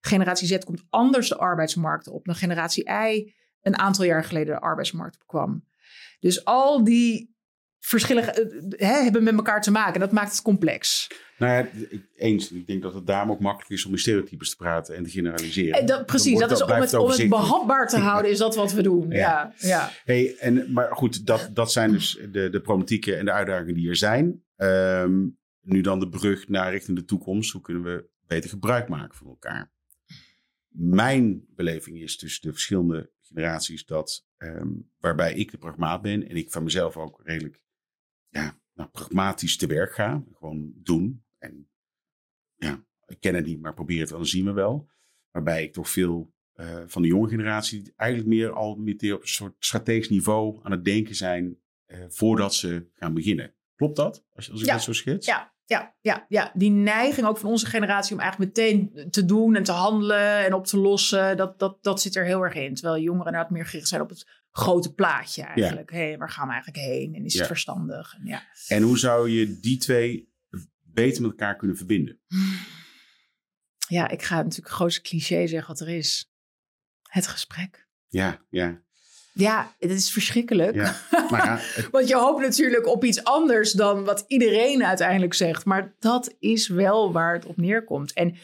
Generatie 0.00 0.46
Z 0.46 0.58
komt 0.58 0.84
anders 0.90 1.28
de 1.28 1.36
arbeidsmarkt 1.36 2.08
op 2.08 2.24
dan 2.24 2.34
generatie 2.34 2.84
Y 2.84 3.32
een 3.62 3.78
aantal 3.78 4.04
jaar 4.04 4.24
geleden 4.24 4.54
de 4.54 4.60
arbeidsmarkt 4.60 5.20
opkwam. 5.20 5.64
Dus 6.20 6.44
al 6.44 6.84
die 6.84 7.31
verschillen 7.84 8.24
uh, 8.78 8.88
hebben 8.88 9.22
met 9.22 9.34
elkaar 9.34 9.62
te 9.62 9.70
maken. 9.70 10.00
Dat 10.00 10.12
maakt 10.12 10.30
het 10.30 10.42
complex. 10.42 11.08
Nou 11.38 11.52
ja, 11.52 11.68
eens. 12.16 12.52
Ik 12.52 12.66
denk 12.66 12.82
dat 12.82 12.94
het 12.94 13.06
daarom 13.06 13.30
ook 13.30 13.40
makkelijk 13.40 13.70
is 13.70 13.84
om 13.84 13.92
in 13.92 13.98
stereotypes 13.98 14.50
te 14.50 14.56
praten 14.56 14.96
en 14.96 15.04
te 15.04 15.10
generaliseren. 15.10 15.80
En 15.80 15.86
dat, 15.86 16.06
precies, 16.06 16.38
dat, 16.38 16.50
is 16.50 16.62
om 16.62 16.70
het, 16.70 16.94
om 16.94 17.10
het 17.10 17.28
behapbaar 17.28 17.88
te 17.88 17.98
houden, 17.98 18.30
is 18.30 18.38
dat 18.38 18.54
wat 18.54 18.72
we 18.72 18.82
doen. 18.82 19.10
Ja, 19.10 19.52
ja. 19.58 19.90
Hey, 20.04 20.36
en, 20.38 20.72
maar 20.72 20.96
goed, 20.96 21.26
dat, 21.26 21.50
dat 21.52 21.72
zijn 21.72 21.92
dus 21.92 22.18
de, 22.30 22.50
de 22.50 22.60
problematieken 22.60 23.18
en 23.18 23.24
de 23.24 23.32
uitdagingen 23.32 23.74
die 23.74 23.88
er 23.88 23.96
zijn. 23.96 24.42
Ehm, 24.56 25.26
nu 25.60 25.80
dan 25.80 26.00
de 26.00 26.08
brug 26.08 26.48
naar 26.48 26.70
richting 26.70 26.98
de 26.98 27.04
toekomst. 27.04 27.52
Hoe 27.52 27.62
kunnen 27.62 27.82
we 27.82 28.08
beter 28.26 28.50
gebruik 28.50 28.88
maken 28.88 29.16
van 29.16 29.26
elkaar? 29.26 29.72
Mijn 30.68 31.44
beleving 31.48 32.00
is 32.00 32.16
tussen 32.16 32.42
de 32.42 32.52
verschillende 32.52 33.10
generaties 33.20 33.86
dat 33.86 34.26
ehm, 34.36 34.68
waarbij 35.00 35.34
ik 35.34 35.50
de 35.50 35.58
pragmaat 35.58 36.02
ben 36.02 36.28
en 36.28 36.36
ik 36.36 36.50
van 36.50 36.62
mezelf 36.62 36.96
ook 36.96 37.20
redelijk 37.24 37.62
ja, 38.32 38.58
nou, 38.74 38.88
pragmatisch 38.90 39.56
te 39.56 39.66
werk 39.66 39.92
ga. 39.92 40.24
Gewoon 40.32 40.72
doen. 40.76 41.24
En 41.38 41.68
ja, 42.54 42.84
ik 43.06 43.20
ken 43.20 43.34
het 43.34 43.46
niet, 43.46 43.60
maar 43.60 43.74
probeer 43.74 44.00
het, 44.00 44.08
dan 44.08 44.26
zien 44.26 44.44
we 44.44 44.52
wel. 44.52 44.88
Waarbij 45.30 45.62
ik 45.62 45.72
toch 45.72 45.88
veel 45.88 46.32
uh, 46.56 46.82
van 46.86 47.02
de 47.02 47.08
jonge 47.08 47.28
generatie 47.28 47.92
eigenlijk 47.96 48.30
meer 48.30 48.52
al 48.52 48.76
meer 48.76 49.14
op 49.14 49.22
een 49.22 49.28
soort 49.28 49.54
strategisch 49.58 50.08
niveau 50.08 50.60
aan 50.62 50.70
het 50.70 50.84
denken 50.84 51.14
zijn 51.14 51.58
uh, 51.86 52.04
voordat 52.08 52.54
ze 52.54 52.86
gaan 52.92 53.14
beginnen. 53.14 53.54
Klopt 53.74 53.96
dat? 53.96 54.24
Als, 54.32 54.50
als 54.50 54.60
ik 54.60 54.66
ja. 54.66 54.72
dat 54.72 54.82
zo 54.82 54.92
schets? 54.92 55.26
Ja, 55.26 55.54
ja, 55.72 55.94
ja, 56.00 56.26
ja, 56.28 56.52
die 56.54 56.70
neiging 56.70 57.26
ook 57.26 57.38
van 57.38 57.48
onze 57.48 57.66
generatie 57.66 58.14
om 58.14 58.20
eigenlijk 58.20 58.56
meteen 58.56 59.08
te 59.10 59.24
doen 59.24 59.54
en 59.54 59.62
te 59.62 59.72
handelen 59.72 60.44
en 60.44 60.54
op 60.54 60.66
te 60.66 60.78
lossen, 60.78 61.36
dat, 61.36 61.58
dat, 61.58 61.82
dat 61.82 62.00
zit 62.00 62.16
er 62.16 62.24
heel 62.24 62.42
erg 62.42 62.54
in. 62.54 62.74
Terwijl 62.74 63.02
jongeren 63.02 63.26
inderdaad 63.26 63.50
meer 63.50 63.66
gericht 63.66 63.88
zijn 63.88 64.00
op 64.00 64.08
het 64.08 64.26
grote 64.50 64.94
plaatje 64.94 65.42
eigenlijk. 65.42 65.90
Ja. 65.90 65.96
Hey, 65.96 66.18
waar 66.18 66.30
gaan 66.30 66.46
we 66.46 66.52
eigenlijk 66.52 66.84
heen 66.84 67.14
en 67.14 67.24
is 67.24 67.38
het 67.38 67.46
verstandig? 67.46 68.14
En, 68.14 68.26
ja. 68.26 68.42
en 68.68 68.82
hoe 68.82 68.98
zou 68.98 69.30
je 69.30 69.60
die 69.60 69.76
twee 69.76 70.32
beter 70.82 71.22
met 71.22 71.30
elkaar 71.30 71.56
kunnen 71.56 71.76
verbinden? 71.76 72.20
Ja, 73.88 74.08
ik 74.08 74.22
ga 74.22 74.36
natuurlijk 74.36 74.66
het 74.66 74.76
grootste 74.76 75.00
cliché 75.00 75.46
zeggen 75.46 75.68
wat 75.68 75.80
er 75.80 75.88
is. 75.88 76.32
Het 77.02 77.26
gesprek. 77.26 77.88
Ja, 78.08 78.44
ja. 78.50 78.82
Ja, 79.32 79.74
het 79.78 79.90
is 79.90 80.10
verschrikkelijk. 80.10 80.74
Ja, 80.74 80.94
maar 81.30 81.44
ja, 81.44 81.60
Want 81.90 82.08
je 82.08 82.16
hoopt 82.16 82.40
natuurlijk 82.40 82.86
op 82.86 83.04
iets 83.04 83.24
anders 83.24 83.72
dan 83.72 84.04
wat 84.04 84.24
iedereen 84.26 84.84
uiteindelijk 84.84 85.34
zegt. 85.34 85.64
Maar 85.64 85.94
dat 85.98 86.34
is 86.38 86.68
wel 86.68 87.12
waar 87.12 87.34
het 87.34 87.46
op 87.46 87.56
neerkomt. 87.56 88.12
En 88.12 88.36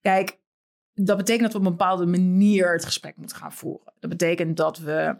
kijk, 0.00 0.40
dat 0.94 1.16
betekent 1.16 1.42
dat 1.42 1.52
we 1.52 1.58
op 1.58 1.64
een 1.64 1.76
bepaalde 1.76 2.06
manier 2.06 2.72
het 2.72 2.84
gesprek 2.84 3.16
moeten 3.16 3.36
gaan 3.36 3.52
voeren. 3.52 3.92
Dat 4.00 4.10
betekent 4.10 4.56
dat 4.56 4.78
we 4.78 5.18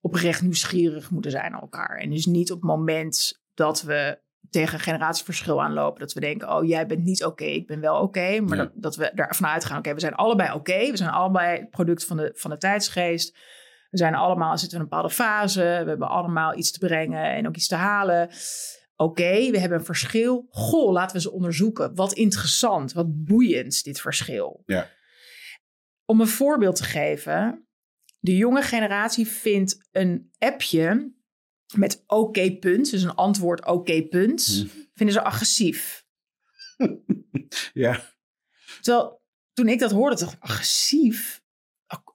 oprecht 0.00 0.42
nieuwsgierig 0.42 1.10
moeten 1.10 1.30
zijn 1.30 1.52
naar 1.52 1.60
elkaar. 1.60 1.96
En 1.96 2.10
dus 2.10 2.26
niet 2.26 2.50
op 2.50 2.60
het 2.60 2.70
moment 2.70 3.42
dat 3.54 3.82
we 3.82 4.22
tegen 4.50 4.80
generatieverschil 4.80 5.62
aanlopen. 5.62 6.00
Dat 6.00 6.12
we 6.12 6.20
denken, 6.20 6.56
oh 6.56 6.64
jij 6.68 6.86
bent 6.86 7.04
niet 7.04 7.24
oké, 7.24 7.44
ik 7.44 7.66
ben 7.66 7.80
wel 7.80 8.00
oké. 8.00 8.40
maar 8.40 8.56
dat, 8.56 8.70
dat, 8.74 8.96
we 8.96 9.10
ervan 9.10 9.48
uitgaan, 9.48 9.78
oké, 9.78 9.94
we 9.94 10.00
zijn 10.00 10.14
allebei 10.14 10.52
oké. 10.52 10.90
we 10.90 10.96
zijn 10.96 11.10
allebei 11.10 11.66
product 11.66 12.04
van 12.04 12.16
de, 12.16 12.32
van 12.34 12.50
de 12.50 12.58
tijdsgeest. 12.58 13.36
We 13.94 14.00
zijn 14.00 14.14
allemaal, 14.14 14.58
zitten 14.58 14.78
in 14.78 14.84
een 14.84 14.90
bepaalde 14.90 15.14
fase. 15.14 15.60
We 15.60 15.88
hebben 15.88 16.08
allemaal 16.08 16.56
iets 16.56 16.70
te 16.70 16.78
brengen 16.78 17.34
en 17.34 17.46
ook 17.46 17.56
iets 17.56 17.66
te 17.66 17.74
halen. 17.74 18.30
Oké, 18.96 19.50
we 19.50 19.58
hebben 19.58 19.78
een 19.78 19.84
verschil. 19.84 20.46
Goh, 20.50 20.92
laten 20.92 21.16
we 21.16 21.22
ze 21.22 21.32
onderzoeken. 21.32 21.94
Wat 21.94 22.12
interessant, 22.12 22.92
wat 22.92 23.24
boeiend 23.24 23.84
dit 23.84 24.00
verschil. 24.00 24.62
Ja. 24.66 24.90
Om 26.04 26.20
een 26.20 26.26
voorbeeld 26.26 26.76
te 26.76 26.84
geven. 26.84 27.66
De 28.18 28.36
jonge 28.36 28.62
generatie 28.62 29.26
vindt 29.26 29.88
een 29.92 30.30
appje 30.38 31.12
met 31.74 32.04
oké 32.06 32.56
punt, 32.58 32.90
dus 32.90 33.02
een 33.02 33.14
antwoord 33.14 33.66
oké 33.66 34.02
punt, 34.02 34.46
hmm. 34.46 34.88
vinden 34.94 35.14
ze 35.14 35.22
agressief. 35.22 36.04
ja. 37.72 38.00
Terwijl 38.80 39.22
toen 39.52 39.68
ik 39.68 39.78
dat 39.78 39.90
hoorde, 39.90 40.16
dacht 40.16 40.32
ik, 40.32 40.42
agressief? 40.42 41.42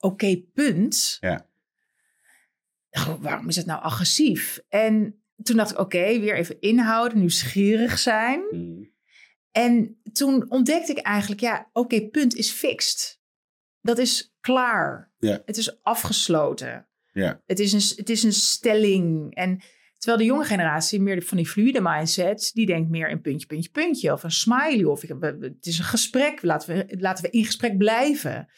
Oké 0.00 0.36
punt? 0.36 1.16
Ja. 1.20 1.48
Waarom 3.20 3.48
is 3.48 3.56
het 3.56 3.66
nou 3.66 3.82
agressief? 3.82 4.60
En 4.68 5.22
toen 5.42 5.56
dacht 5.56 5.70
ik, 5.70 5.78
oké, 5.78 6.20
weer 6.20 6.36
even 6.36 6.60
inhouden, 6.60 7.18
nieuwsgierig 7.18 7.98
zijn. 7.98 8.42
Hmm. 8.50 8.90
En 9.50 10.00
toen 10.12 10.50
ontdekte 10.50 10.92
ik 10.92 10.98
eigenlijk, 10.98 11.40
ja, 11.40 11.68
oké 11.72 12.08
punt 12.08 12.34
is 12.34 12.50
fixed. 12.50 13.20
Dat 13.80 13.98
is 13.98 14.34
klaar. 14.40 15.12
Het 15.18 15.56
is 15.56 15.82
afgesloten. 15.82 16.88
Het, 17.46 17.58
is 17.58 17.72
een, 17.72 17.96
het 17.96 18.10
is 18.10 18.22
een 18.22 18.32
stelling. 18.32 19.34
En 19.34 19.60
terwijl 19.98 20.18
de 20.18 20.24
jonge 20.24 20.44
generatie 20.44 21.00
meer 21.00 21.22
van 21.22 21.36
die 21.36 21.46
fluide 21.46 21.80
mindset, 21.80 22.50
die 22.54 22.66
denkt 22.66 22.90
meer 22.90 23.08
in 23.08 23.20
puntje, 23.20 23.46
puntje, 23.46 23.70
puntje. 23.70 24.12
Of 24.12 24.22
een 24.22 24.30
smiley. 24.30 24.84
Of 24.84 25.02
het 25.02 25.66
is 25.66 25.78
een 25.78 25.84
gesprek. 25.84 26.42
Laten 26.42 26.76
we, 26.76 26.96
laten 26.98 27.24
we 27.24 27.30
in 27.30 27.44
gesprek 27.44 27.78
blijven. 27.78 28.48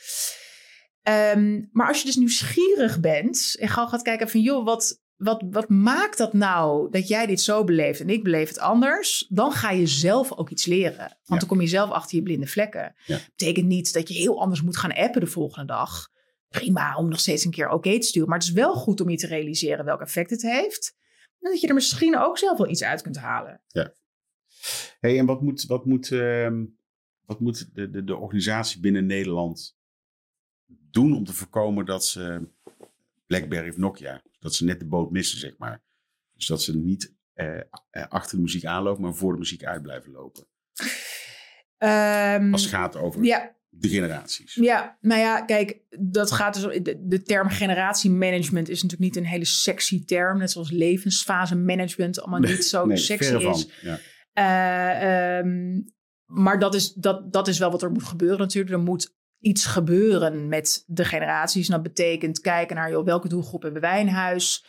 Ehm, 1.03 1.63
maar 1.73 1.89
als 1.89 1.99
je 1.99 2.05
dus 2.05 2.17
nieuwsgierig 2.17 3.01
bent 3.01 3.57
en 3.59 3.69
gewoon 3.69 3.89
gaat 3.89 4.03
kijken 4.03 4.29
van 4.29 4.41
joh, 4.41 4.65
wat, 4.65 5.03
wat, 5.17 5.43
wat 5.51 5.69
maakt 5.69 6.19
dat 6.19 6.33
nou 6.33 6.91
dat 6.91 7.09
jij 7.09 7.27
dit 7.27 7.41
zo 7.41 7.65
beleeft 7.65 8.01
en 8.01 8.11
ik 8.11 8.23
beleef 8.23 8.49
het 8.49 8.59
anders? 8.59 9.27
Dan 9.29 9.53
ga 9.53 9.71
je 9.71 9.87
zelf 9.87 10.33
ook 10.33 10.51
iets 10.51 10.67
leren. 10.67 11.19
Want 11.25 11.41
dan 11.41 11.49
kom 11.49 11.61
je 11.61 11.67
zelf 11.67 11.91
achter 11.91 12.17
je 12.17 12.23
blinde 12.23 12.47
vlekken. 12.47 12.95
Ja. 13.07 13.19
Betekent 13.37 13.67
niet 13.67 13.93
dat 13.93 14.09
je 14.09 14.15
heel 14.15 14.41
anders 14.41 14.63
moet 14.63 14.77
gaan 14.77 14.93
appen 14.93 15.21
de 15.21 15.27
volgende 15.27 15.67
dag 15.67 16.11
prima 16.53 16.97
om 16.97 17.09
nog 17.09 17.21
steeds 17.21 17.45
een 17.45 17.51
keer 17.51 17.69
oké 17.69 17.99
te 18.01 18.07
sturen. 18.07 18.29
Maar 18.29 18.39
het 18.39 18.47
is 18.47 18.53
wel 18.53 18.75
goed 18.75 19.01
om 19.01 19.11
je 19.11 19.17
te 19.17 19.27
realiseren 19.27 19.85
welk 19.85 20.01
effect 20.01 20.31
het 20.31 20.43
heeft. 20.43 20.97
En 21.41 21.51
dat 21.51 21.61
je 21.61 21.69
er 21.69 21.75
misschien 21.75 22.19
ook 22.19 22.39
zelf 22.39 22.59
wel 22.59 22.69
iets 22.69 22.83
uit 22.83 23.03
kunt 23.03 23.17
halen. 23.17 23.61
Ja. 23.67 23.93
Hey, 25.01 25.19
en 25.19 25.27
wat 25.27 25.43
moet, 25.43 25.65
wat 25.65 25.87
moet, 25.87 26.11
uh, 26.11 26.51
wat 27.25 27.41
moet 27.41 27.75
de, 27.75 27.91
de, 27.91 28.05
de 28.05 28.17
organisatie 28.17 28.81
binnen 28.81 29.07
Nederland 29.07 29.77
doen 30.91 31.17
om 31.17 31.25
te 31.25 31.33
voorkomen 31.33 31.87
dat 31.87 32.07
ze 32.07 32.49
BlackBerry 33.27 33.69
of 33.69 33.77
Nokia, 33.77 34.23
dat 34.39 34.55
ze 34.55 34.65
net 34.65 34.79
de 34.79 34.87
boot 34.87 35.11
missen, 35.11 35.39
zeg 35.39 35.59
maar. 35.59 35.83
Dus 36.35 36.47
dat 36.47 36.63
ze 36.63 36.77
niet 36.77 37.15
uh, 37.35 37.61
achter 38.09 38.37
de 38.37 38.43
muziek 38.43 38.65
aanlopen, 38.65 39.03
maar 39.03 39.15
voor 39.15 39.33
de 39.33 39.39
muziek 39.39 39.65
uit 39.65 39.83
blijven 39.83 40.13
lopen. 40.13 40.47
Um, 41.79 42.53
Als 42.53 42.63
het 42.63 42.71
gaat 42.71 42.97
over 42.97 43.25
ja, 43.25 43.57
de 43.69 43.89
generaties. 43.89 44.55
Ja, 44.55 44.99
nou 45.01 45.21
ja, 45.21 45.41
kijk, 45.41 45.81
dat 45.99 46.33
gaat 46.33 46.55
dus. 46.55 46.83
De, 46.83 47.07
de 47.07 47.23
term 47.23 47.49
generatiemanagement 47.49 48.69
is 48.69 48.83
natuurlijk 48.83 49.15
niet 49.15 49.25
een 49.25 49.31
hele 49.31 49.45
sexy 49.45 50.05
term. 50.05 50.39
Net 50.39 50.51
zoals 50.51 50.71
levensfase 50.71 51.57
management 51.57 52.21
allemaal 52.21 52.41
niet 52.51 52.65
zo 52.65 52.87
nee, 52.87 52.97
sexy 52.97 53.35
is. 53.35 53.69
Ja. 53.81 53.99
Uh, 54.35 55.39
um, 55.39 55.85
maar 56.25 56.59
dat 56.59 56.75
is, 56.75 56.93
dat, 56.93 57.33
dat 57.33 57.49
is 57.49 57.59
wel 57.59 57.71
wat 57.71 57.83
er 57.83 57.91
moet 57.91 58.03
gebeuren 58.03 58.39
natuurlijk. 58.39 58.75
Er 58.75 58.81
moet 58.81 59.17
iets 59.43 59.67
gebeuren 59.67 60.49
met 60.49 60.85
de 60.87 61.05
generaties. 61.05 61.67
En 61.67 61.73
dat 61.73 61.83
betekent 61.83 62.41
kijken 62.41 62.77
naar 62.77 62.91
joh, 62.91 63.05
welke 63.05 63.29
doelgroep 63.29 63.63
hebben 63.63 63.81
wij 63.81 64.01
in 64.01 64.09
huis. 64.09 64.65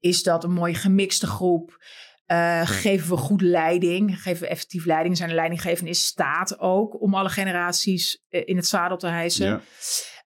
Is 0.00 0.22
dat 0.22 0.44
een 0.44 0.52
mooie 0.52 0.74
gemixte 0.74 1.26
groep? 1.26 1.84
Uh, 2.26 2.60
geven 2.64 3.08
we 3.08 3.16
goed 3.16 3.40
leiding? 3.40 4.22
Geven 4.22 4.42
we 4.42 4.48
effectief 4.48 4.84
leiding? 4.84 5.16
Zijn 5.16 5.28
de 5.28 5.34
leidinggevende 5.34 5.90
in 5.90 5.96
staat 5.96 6.58
ook 6.58 7.00
om 7.00 7.14
alle 7.14 7.28
generaties 7.28 8.24
uh, 8.28 8.42
in 8.44 8.56
het 8.56 8.66
zadel 8.66 8.96
te 8.96 9.06
hijsen? 9.06 9.62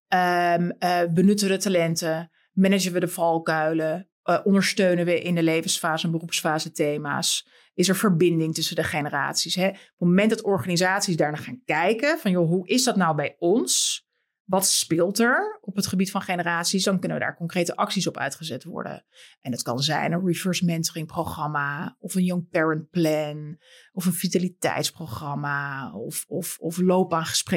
Ja. 0.09 0.55
Um, 0.55 0.73
uh, 0.79 1.01
benutten 1.13 1.49
we 1.49 1.55
de 1.55 1.63
talenten? 1.63 2.31
Managen 2.53 2.93
we 2.93 3.01
de 3.01 3.09
valkuilen? 3.09 4.11
ondersteunen 4.45 5.05
we 5.05 5.21
in 5.21 5.35
de 5.35 5.43
levensfase 5.43 6.07
en 6.07 6.11
beroepsfase 6.11 6.71
thema's? 6.71 7.49
Is 7.77 7.89
er 7.89 7.97
verbinding 7.97 8.55
tussen 8.55 8.77
de 8.77 8.85
generaties? 8.85 9.55
Hè? 9.55 9.69
Op 9.69 9.75
het 9.75 9.99
moment 9.99 10.31
dat 10.31 10.43
organisaties 10.43 11.17
daarna 11.17 11.37
gaan 11.37 11.63
kijken 11.65 12.19
van 12.19 12.31
joh, 12.31 12.49
hoe 12.49 12.69
is 12.69 12.85
dat 12.85 12.97
nou 12.97 13.17
bij 13.17 13.37
ons? 13.39 14.05
Wat 14.45 14.67
speelt 14.67 15.19
er 15.19 15.59
op 15.61 15.77
het 15.77 15.87
gebied 15.87 16.11
van 16.11 16.21
generaties? 16.21 16.85
Dan 16.85 16.99
kunnen 16.99 17.19
we 17.19 17.25
daar 17.25 17.37
concrete 17.37 17.77
acties 17.77 18.07
op 18.07 18.17
uitgezet 18.17 18.65
worden. 18.65 19.05
En 19.41 19.53
het 19.53 19.63
kan 19.63 19.79
zijn 19.79 20.13
een 20.13 20.27
reverse 20.27 20.65
mentoring 20.65 21.07
programma, 21.07 21.97
of 21.99 22.15
een 22.15 22.25
young 22.25 22.49
parent 22.49 22.91
plan, 22.91 23.59
of 23.93 24.07
een 24.07 24.13
vitaliteitsprogramma, 24.13 25.93
of, 25.93 26.25
of, 26.29 26.57
of 26.59 26.77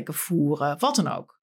voeren, 0.06 0.80
wat 0.80 0.96
dan 0.96 1.08
ook. 1.08 1.40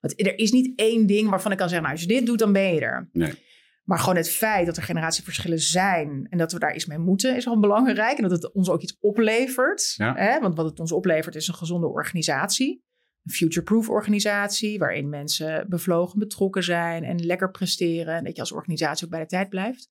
Want 0.00 0.20
er 0.20 0.38
is 0.38 0.52
niet 0.52 0.78
één 0.78 1.06
ding 1.06 1.28
waarvan 1.28 1.52
ik 1.52 1.58
kan 1.58 1.68
zeggen, 1.68 1.86
nou, 1.86 1.98
als 1.98 2.08
je 2.08 2.14
dit 2.14 2.26
doet, 2.26 2.38
dan 2.38 2.52
ben 2.52 2.74
je 2.74 2.80
er. 2.80 3.08
Nee. 3.12 3.50
Maar 3.82 3.98
gewoon 3.98 4.16
het 4.16 4.30
feit 4.30 4.66
dat 4.66 4.76
er 4.76 4.82
generatieverschillen 4.82 5.60
zijn 5.60 6.26
en 6.30 6.38
dat 6.38 6.52
we 6.52 6.58
daar 6.58 6.74
iets 6.74 6.86
mee 6.86 6.98
moeten, 6.98 7.36
is 7.36 7.46
al 7.46 7.60
belangrijk. 7.60 8.16
En 8.16 8.28
dat 8.28 8.42
het 8.42 8.52
ons 8.52 8.70
ook 8.70 8.82
iets 8.82 8.96
oplevert. 9.00 9.94
Ja. 9.96 10.14
Hè? 10.14 10.40
Want 10.40 10.56
wat 10.56 10.66
het 10.66 10.80
ons 10.80 10.92
oplevert 10.92 11.34
is 11.34 11.48
een 11.48 11.54
gezonde 11.54 11.86
organisatie 11.86 12.82
een 13.24 13.32
future-proof 13.32 13.88
organisatie, 13.88 14.78
waarin 14.78 15.08
mensen 15.08 15.66
bevlogen 15.68 16.18
betrokken 16.18 16.62
zijn 16.62 17.04
en 17.04 17.24
lekker 17.24 17.50
presteren. 17.50 18.14
En 18.14 18.24
dat 18.24 18.34
je 18.34 18.40
als 18.40 18.52
organisatie 18.52 19.04
ook 19.04 19.10
bij 19.10 19.20
de 19.20 19.26
tijd 19.26 19.48
blijft. 19.48 19.90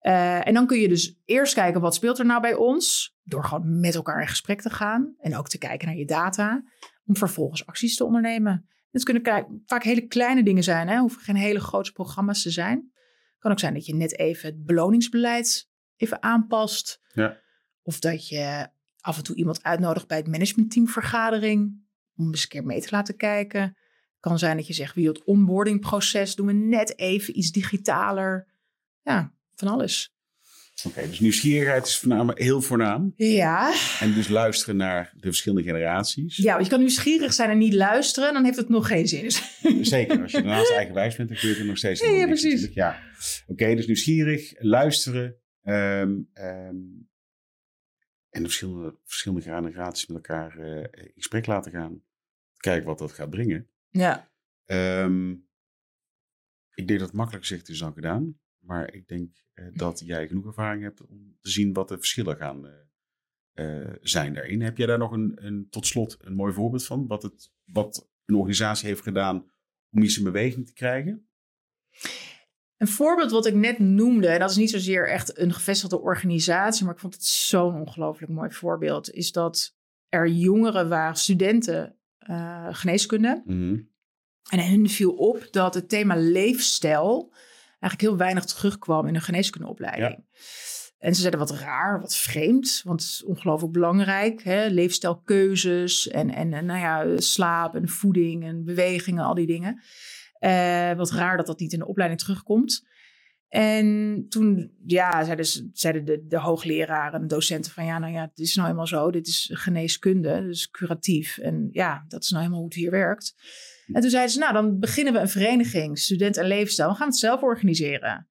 Uh, 0.00 0.46
en 0.46 0.54
dan 0.54 0.66
kun 0.66 0.78
je 0.78 0.88
dus 0.88 1.20
eerst 1.24 1.54
kijken 1.54 1.80
wat 1.80 1.94
speelt 1.94 2.18
er 2.18 2.26
nou 2.26 2.40
bij 2.40 2.54
ons, 2.54 3.16
door 3.22 3.44
gewoon 3.44 3.80
met 3.80 3.94
elkaar 3.94 4.20
in 4.20 4.28
gesprek 4.28 4.60
te 4.60 4.70
gaan 4.70 5.14
en 5.18 5.36
ook 5.36 5.48
te 5.48 5.58
kijken 5.58 5.86
naar 5.86 5.96
je 5.96 6.04
data, 6.04 6.62
om 7.04 7.16
vervolgens 7.16 7.66
acties 7.66 7.96
te 7.96 8.04
ondernemen. 8.04 8.68
Het 8.96 9.04
kunnen 9.04 9.46
vaak 9.66 9.82
hele 9.82 10.06
kleine 10.06 10.42
dingen 10.42 10.62
zijn, 10.62 10.88
hè? 10.88 10.98
hoeven 10.98 11.20
geen 11.20 11.36
hele 11.36 11.60
grote 11.60 11.92
programma's 11.92 12.42
te 12.42 12.50
zijn. 12.50 12.90
Het 12.92 13.38
kan 13.38 13.50
ook 13.50 13.58
zijn 13.58 13.74
dat 13.74 13.86
je 13.86 13.94
net 13.94 14.18
even 14.18 14.48
het 14.48 14.64
beloningsbeleid 14.64 15.68
even 15.96 16.22
aanpast. 16.22 17.00
Ja. 17.12 17.40
Of 17.82 17.98
dat 17.98 18.28
je 18.28 18.68
af 19.00 19.16
en 19.16 19.22
toe 19.22 19.36
iemand 19.36 19.62
uitnodigt 19.62 20.06
bij 20.06 20.16
het 20.16 20.26
managementteamvergadering 20.26 21.84
om 22.16 22.26
eens 22.26 22.42
een 22.42 22.48
keer 22.48 22.64
mee 22.64 22.80
te 22.80 22.88
laten 22.90 23.16
kijken. 23.16 23.60
Het 23.60 24.20
kan 24.20 24.38
zijn 24.38 24.56
dat 24.56 24.66
je 24.66 24.72
zegt, 24.72 24.94
wie 24.94 25.08
het 25.08 25.24
onboardingproces 25.24 26.34
doen 26.34 26.46
we 26.46 26.52
net 26.52 26.98
even 26.98 27.38
iets 27.38 27.52
digitaler. 27.52 28.48
Ja, 29.02 29.32
van 29.54 29.68
alles. 29.68 30.15
Oké, 30.84 31.08
dus 31.08 31.20
nieuwsgierigheid 31.20 31.86
is 31.86 31.98
voornamelijk 31.98 32.38
heel 32.38 32.62
voornaam. 32.62 33.12
Ja. 33.16 33.74
En 34.00 34.14
dus 34.14 34.28
luisteren 34.28 34.76
naar 34.76 35.12
de 35.14 35.26
verschillende 35.26 35.64
generaties. 35.64 36.36
Ja, 36.36 36.52
want 36.52 36.64
je 36.64 36.70
kan 36.70 36.80
nieuwsgierig 36.80 37.32
zijn 37.32 37.50
en 37.50 37.58
niet 37.58 37.72
luisteren, 37.72 38.32
dan 38.32 38.44
heeft 38.44 38.56
het 38.56 38.68
nog 38.68 38.86
geen 38.86 39.08
zin. 39.08 39.30
Zeker, 39.84 40.22
als 40.22 40.32
je 40.32 40.42
daarnaast 40.42 40.72
eigenwijs 40.72 41.16
bent, 41.16 41.28
dan 41.28 41.38
kun 41.38 41.48
je 41.48 41.56
er 41.56 41.64
nog 41.64 41.78
steeds 41.78 42.00
Ja, 42.00 42.10
ja 42.10 42.26
precies. 42.26 42.68
Ja. 42.74 43.02
Oké, 43.46 43.74
dus 43.74 43.86
nieuwsgierig, 43.86 44.52
luisteren. 44.58 45.36
Um, 45.62 46.30
um, 46.34 47.08
en 48.30 48.42
de 48.42 48.48
verschillende, 48.48 48.98
verschillende 49.04 49.44
generaties 49.44 50.06
met 50.06 50.16
elkaar 50.16 50.58
uh, 50.58 50.82
in 50.82 51.12
gesprek 51.14 51.46
laten 51.46 51.72
gaan. 51.72 52.02
Kijken 52.56 52.86
wat 52.86 52.98
dat 52.98 53.12
gaat 53.12 53.30
brengen. 53.30 53.68
Ja. 53.90 54.30
Um, 54.66 55.48
ik 56.74 56.86
denk 56.86 56.98
dat 56.98 57.08
het 57.08 57.16
makkelijk 57.16 57.46
gezegd 57.46 57.68
is 57.68 57.78
dan 57.78 57.92
gedaan. 57.92 58.38
Maar 58.66 58.94
ik 58.94 59.08
denk 59.08 59.44
uh, 59.54 59.66
dat 59.72 60.02
jij 60.04 60.28
genoeg 60.28 60.46
ervaring 60.46 60.82
hebt 60.82 61.06
om 61.06 61.36
te 61.40 61.50
zien 61.50 61.72
wat 61.72 61.88
de 61.88 61.96
verschillen 61.96 62.36
gaan 62.36 62.66
uh, 63.54 63.94
zijn 64.00 64.34
daarin. 64.34 64.62
Heb 64.62 64.76
jij 64.76 64.86
daar 64.86 64.98
nog 64.98 65.12
een, 65.12 65.36
een, 65.46 65.66
tot 65.70 65.86
slot 65.86 66.16
een 66.20 66.34
mooi 66.34 66.52
voorbeeld 66.52 66.86
van? 66.86 67.06
Wat, 67.06 67.22
het, 67.22 67.50
wat 67.64 68.08
een 68.24 68.34
organisatie 68.34 68.88
heeft 68.88 69.02
gedaan 69.02 69.50
om 69.90 70.02
iets 70.02 70.18
in 70.18 70.24
beweging 70.24 70.66
te 70.66 70.72
krijgen? 70.72 71.28
Een 72.76 72.88
voorbeeld 72.88 73.30
wat 73.30 73.46
ik 73.46 73.54
net 73.54 73.78
noemde, 73.78 74.28
en 74.28 74.38
dat 74.38 74.50
is 74.50 74.56
niet 74.56 74.70
zozeer 74.70 75.08
echt 75.08 75.38
een 75.38 75.52
gevestigde 75.52 76.00
organisatie, 76.00 76.84
maar 76.84 76.94
ik 76.94 77.00
vond 77.00 77.14
het 77.14 77.24
zo'n 77.24 77.80
ongelooflijk 77.80 78.32
mooi 78.32 78.50
voorbeeld, 78.50 79.10
is 79.10 79.32
dat 79.32 79.76
er 80.08 80.28
jongeren 80.28 80.88
waren, 80.88 81.16
studenten 81.16 81.98
uh, 82.30 82.68
geneeskunde. 82.70 83.42
Mm 83.44 83.60
-hmm. 83.60 83.94
En 84.50 84.58
hen 84.58 84.88
viel 84.88 85.12
op 85.12 85.48
dat 85.50 85.74
het 85.74 85.88
thema 85.88 86.16
leefstijl 86.16 87.32
eigenlijk 87.78 88.00
heel 88.00 88.16
weinig 88.16 88.44
terugkwam 88.44 89.06
in 89.06 89.14
een 89.14 89.20
geneeskundeopleiding. 89.20 90.10
Ja. 90.10 90.24
En 90.98 91.14
ze 91.14 91.20
zeiden 91.20 91.40
wat 91.40 91.50
raar, 91.50 92.00
wat 92.00 92.16
vreemd, 92.16 92.80
want 92.84 93.00
het 93.00 93.10
is 93.10 93.24
ongelooflijk 93.24 93.72
belangrijk. 93.72 94.42
Hè? 94.42 94.66
Leefstijlkeuzes 94.66 96.08
en, 96.08 96.30
en, 96.30 96.52
en 96.52 96.64
nou 96.64 96.80
ja, 96.80 97.20
slaap 97.20 97.74
en 97.74 97.88
voeding 97.88 98.44
en 98.44 98.64
bewegingen, 98.64 99.24
al 99.24 99.34
die 99.34 99.46
dingen. 99.46 99.82
Uh, 100.40 100.92
wat 100.92 101.10
raar 101.10 101.36
dat 101.36 101.46
dat 101.46 101.58
niet 101.58 101.72
in 101.72 101.78
de 101.78 101.86
opleiding 101.86 102.20
terugkomt. 102.20 102.86
En 103.48 104.26
toen 104.28 104.72
ja, 104.86 105.24
zeiden, 105.24 105.70
zeiden 105.72 106.04
de, 106.04 106.26
de 106.26 106.38
hoogleraren 106.38 107.20
en 107.20 107.28
docenten 107.28 107.72
van 107.72 107.84
ja, 107.84 107.98
nou 107.98 108.12
ja, 108.12 108.20
het 108.20 108.38
is 108.38 108.54
nou 108.54 108.66
helemaal 108.66 108.86
zo. 108.86 109.10
Dit 109.10 109.26
is 109.26 109.50
geneeskunde, 109.52 110.42
dus 110.42 110.70
curatief. 110.70 111.38
En 111.38 111.68
ja, 111.72 112.04
dat 112.08 112.22
is 112.22 112.28
nou 112.28 112.42
helemaal 112.42 112.62
hoe 112.62 112.72
het 112.72 112.78
hier 112.78 112.90
werkt. 112.90 113.34
En 113.92 114.00
toen 114.00 114.10
zeiden 114.10 114.32
ze, 114.32 114.38
nou 114.38 114.52
dan 114.52 114.78
beginnen 114.78 115.12
we 115.12 115.18
een 115.18 115.28
vereniging, 115.28 115.98
student 115.98 116.36
en 116.36 116.46
leefstijl. 116.46 116.88
We 116.88 116.94
gaan 116.94 117.08
het 117.08 117.16
zelf 117.16 117.42
organiseren. 117.42 118.28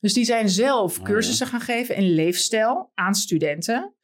Dus 0.00 0.12
die 0.12 0.24
zijn 0.24 0.48
zelf 0.48 0.98
oh, 0.98 1.04
cursussen 1.04 1.46
gaan 1.46 1.60
geven 1.60 1.96
in 1.96 2.14
leefstijl 2.14 2.90
aan 2.94 3.14
studenten. 3.14 3.94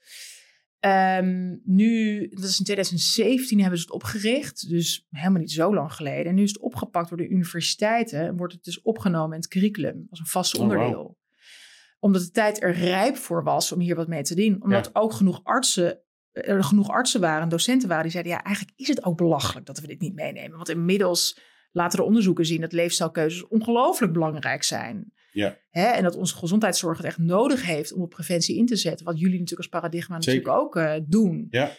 Um, 0.87 1.61
nu, 1.65 2.29
dat 2.29 2.45
is 2.45 2.59
in 2.59 2.65
2017 2.65 3.61
hebben 3.61 3.79
ze 3.79 3.85
het 3.85 3.95
opgericht, 3.95 4.69
dus 4.69 5.07
helemaal 5.11 5.41
niet 5.41 5.53
zo 5.53 5.75
lang 5.75 5.93
geleden. 5.93 6.25
En 6.25 6.35
nu 6.35 6.43
is 6.43 6.53
het 6.53 6.61
opgepakt 6.61 7.09
door 7.09 7.19
de 7.19 7.29
universiteiten 7.29 8.21
en 8.21 8.37
wordt 8.37 8.53
het 8.53 8.65
dus 8.65 8.83
opgenomen 8.83 9.35
in 9.35 9.41
het 9.41 9.49
curriculum 9.49 10.07
als 10.11 10.19
een 10.19 10.27
vast 10.27 10.55
oh, 10.55 10.61
onderdeel. 10.61 11.19
Omdat 11.99 12.23
de 12.23 12.31
tijd 12.31 12.63
er 12.63 12.73
rijp 12.73 13.17
voor 13.17 13.45
was 13.45 13.73
om 13.73 13.81
hier 13.81 13.95
wat 13.95 14.09
mee 14.09 14.23
te 14.23 14.35
doen. 14.35 14.63
Omdat 14.63 14.95
ook 14.95 15.13
genoeg 15.13 15.41
artsen, 15.43 16.01
er 16.33 16.65
genoeg 16.65 16.89
artsen 16.89 17.21
waren 17.21 17.43
en 17.43 17.49
docenten 17.49 17.89
waren 17.89 18.03
die 18.03 18.13
zeiden, 18.13 18.33
ja, 18.33 18.43
eigenlijk 18.43 18.79
is 18.79 18.89
het 18.89 19.05
ook 19.05 19.17
belachelijk 19.17 19.67
dat 19.67 19.81
we 19.81 19.87
dit 19.87 20.01
niet 20.01 20.15
meenemen. 20.15 20.57
Want 20.57 20.69
inmiddels 20.69 21.41
laten 21.73 21.99
de 21.99 22.05
onderzoeken 22.05 22.47
zien 22.47 22.61
dat 22.61 22.73
leefstijlkeuzes 22.73 23.47
ongelooflijk 23.47 24.13
belangrijk 24.13 24.63
zijn. 24.63 25.13
Ja. 25.33 25.59
Hè, 25.71 25.87
en 25.87 26.03
dat 26.03 26.17
onze 26.17 26.37
gezondheidszorg 26.37 26.97
het 26.97 27.07
echt 27.07 27.19
nodig 27.19 27.67
heeft 27.67 27.93
om 27.93 28.03
op 28.03 28.11
preventie 28.11 28.57
in 28.57 28.67
te 28.67 28.77
zetten. 28.77 29.07
Wat 29.07 29.19
jullie 29.19 29.39
natuurlijk 29.39 29.71
als 29.71 29.81
paradigma 29.81 30.15
natuurlijk 30.15 30.49
ook 30.49 30.77
uh, 30.77 30.95
doen. 31.07 31.47
Ja. 31.51 31.71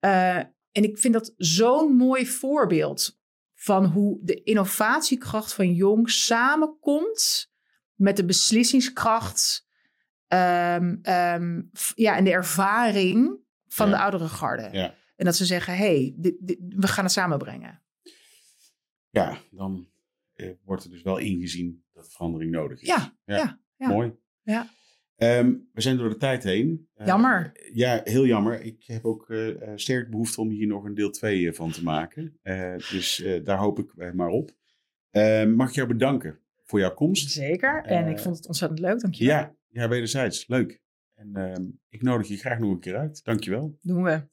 Uh, 0.00 0.36
en 0.72 0.82
ik 0.82 0.98
vind 0.98 1.14
dat 1.14 1.34
zo'n 1.36 1.96
mooi 1.96 2.26
voorbeeld 2.26 3.18
van 3.54 3.84
hoe 3.84 4.18
de 4.22 4.42
innovatiekracht 4.42 5.52
van 5.52 5.74
Jong 5.74 6.10
samenkomt 6.10 7.52
met 7.94 8.16
de 8.16 8.24
beslissingskracht 8.24 9.66
um, 10.28 11.00
um, 11.02 11.70
ja, 11.94 12.16
en 12.16 12.24
de 12.24 12.30
ervaring 12.30 13.46
van 13.68 13.90
de 13.90 13.98
oudere 13.98 14.28
garde. 14.28 14.68
Ja. 14.72 14.94
En 15.16 15.24
dat 15.24 15.36
ze 15.36 15.44
zeggen, 15.44 15.76
hé, 15.76 15.84
hey, 15.84 16.14
we 16.68 16.86
gaan 16.86 17.04
het 17.04 17.12
samenbrengen. 17.12 17.82
Ja, 19.10 19.38
dan 19.50 19.88
eh, 20.34 20.50
wordt 20.64 20.84
er 20.84 20.90
dus 20.90 21.02
wel 21.02 21.18
ingezien 21.18 21.84
dat 21.92 22.12
verandering 22.12 22.50
nodig 22.50 22.80
is. 22.80 22.88
Ja, 22.88 23.16
ja, 23.24 23.60
ja 23.76 23.88
mooi. 23.88 24.12
Ja. 24.42 24.68
Ehm, 25.16 25.54
we 25.72 25.80
zijn 25.80 25.96
door 25.96 26.08
de 26.08 26.16
tijd 26.16 26.44
heen. 26.44 26.88
Uh, 26.96 27.06
jammer. 27.06 27.52
Ja, 27.72 28.00
heel 28.04 28.26
jammer. 28.26 28.60
Ik 28.60 28.84
heb 28.86 29.04
ook 29.04 29.28
uh, 29.28 29.72
sterk 29.74 30.10
behoefte 30.10 30.40
om 30.40 30.48
hier 30.48 30.66
nog 30.66 30.84
een 30.84 30.94
deel 30.94 31.10
2 31.10 31.52
van 31.52 31.70
te 31.70 31.82
maken. 31.82 32.38
dus 32.90 33.24
daar 33.44 33.58
hoop 33.58 33.78
ik 33.78 34.14
maar 34.14 34.28
op. 34.28 34.50
Ehm, 35.10 35.54
mag 35.54 35.68
ik 35.68 35.74
jou 35.74 35.88
bedanken 35.88 36.40
voor 36.64 36.80
jouw 36.80 36.94
komst. 36.94 37.30
Zeker. 37.30 37.82
En 37.82 38.08
ik 38.08 38.18
vond 38.18 38.36
het 38.36 38.46
ontzettend 38.46 38.80
leuk. 38.80 39.00
Dankjewel. 39.00 39.36
Ja, 39.36 39.54
ja 39.68 39.88
wederzijds. 39.88 40.46
Leuk. 40.46 40.80
En 41.18 41.34
ehm, 41.34 41.64
ik 41.88 42.02
nodig 42.02 42.28
je 42.28 42.36
graag 42.36 42.58
nog 42.58 42.70
een 42.70 42.80
keer 42.80 42.96
uit. 42.96 43.24
Dankjewel. 43.24 43.76
Doen 43.82 44.02
we. 44.02 44.26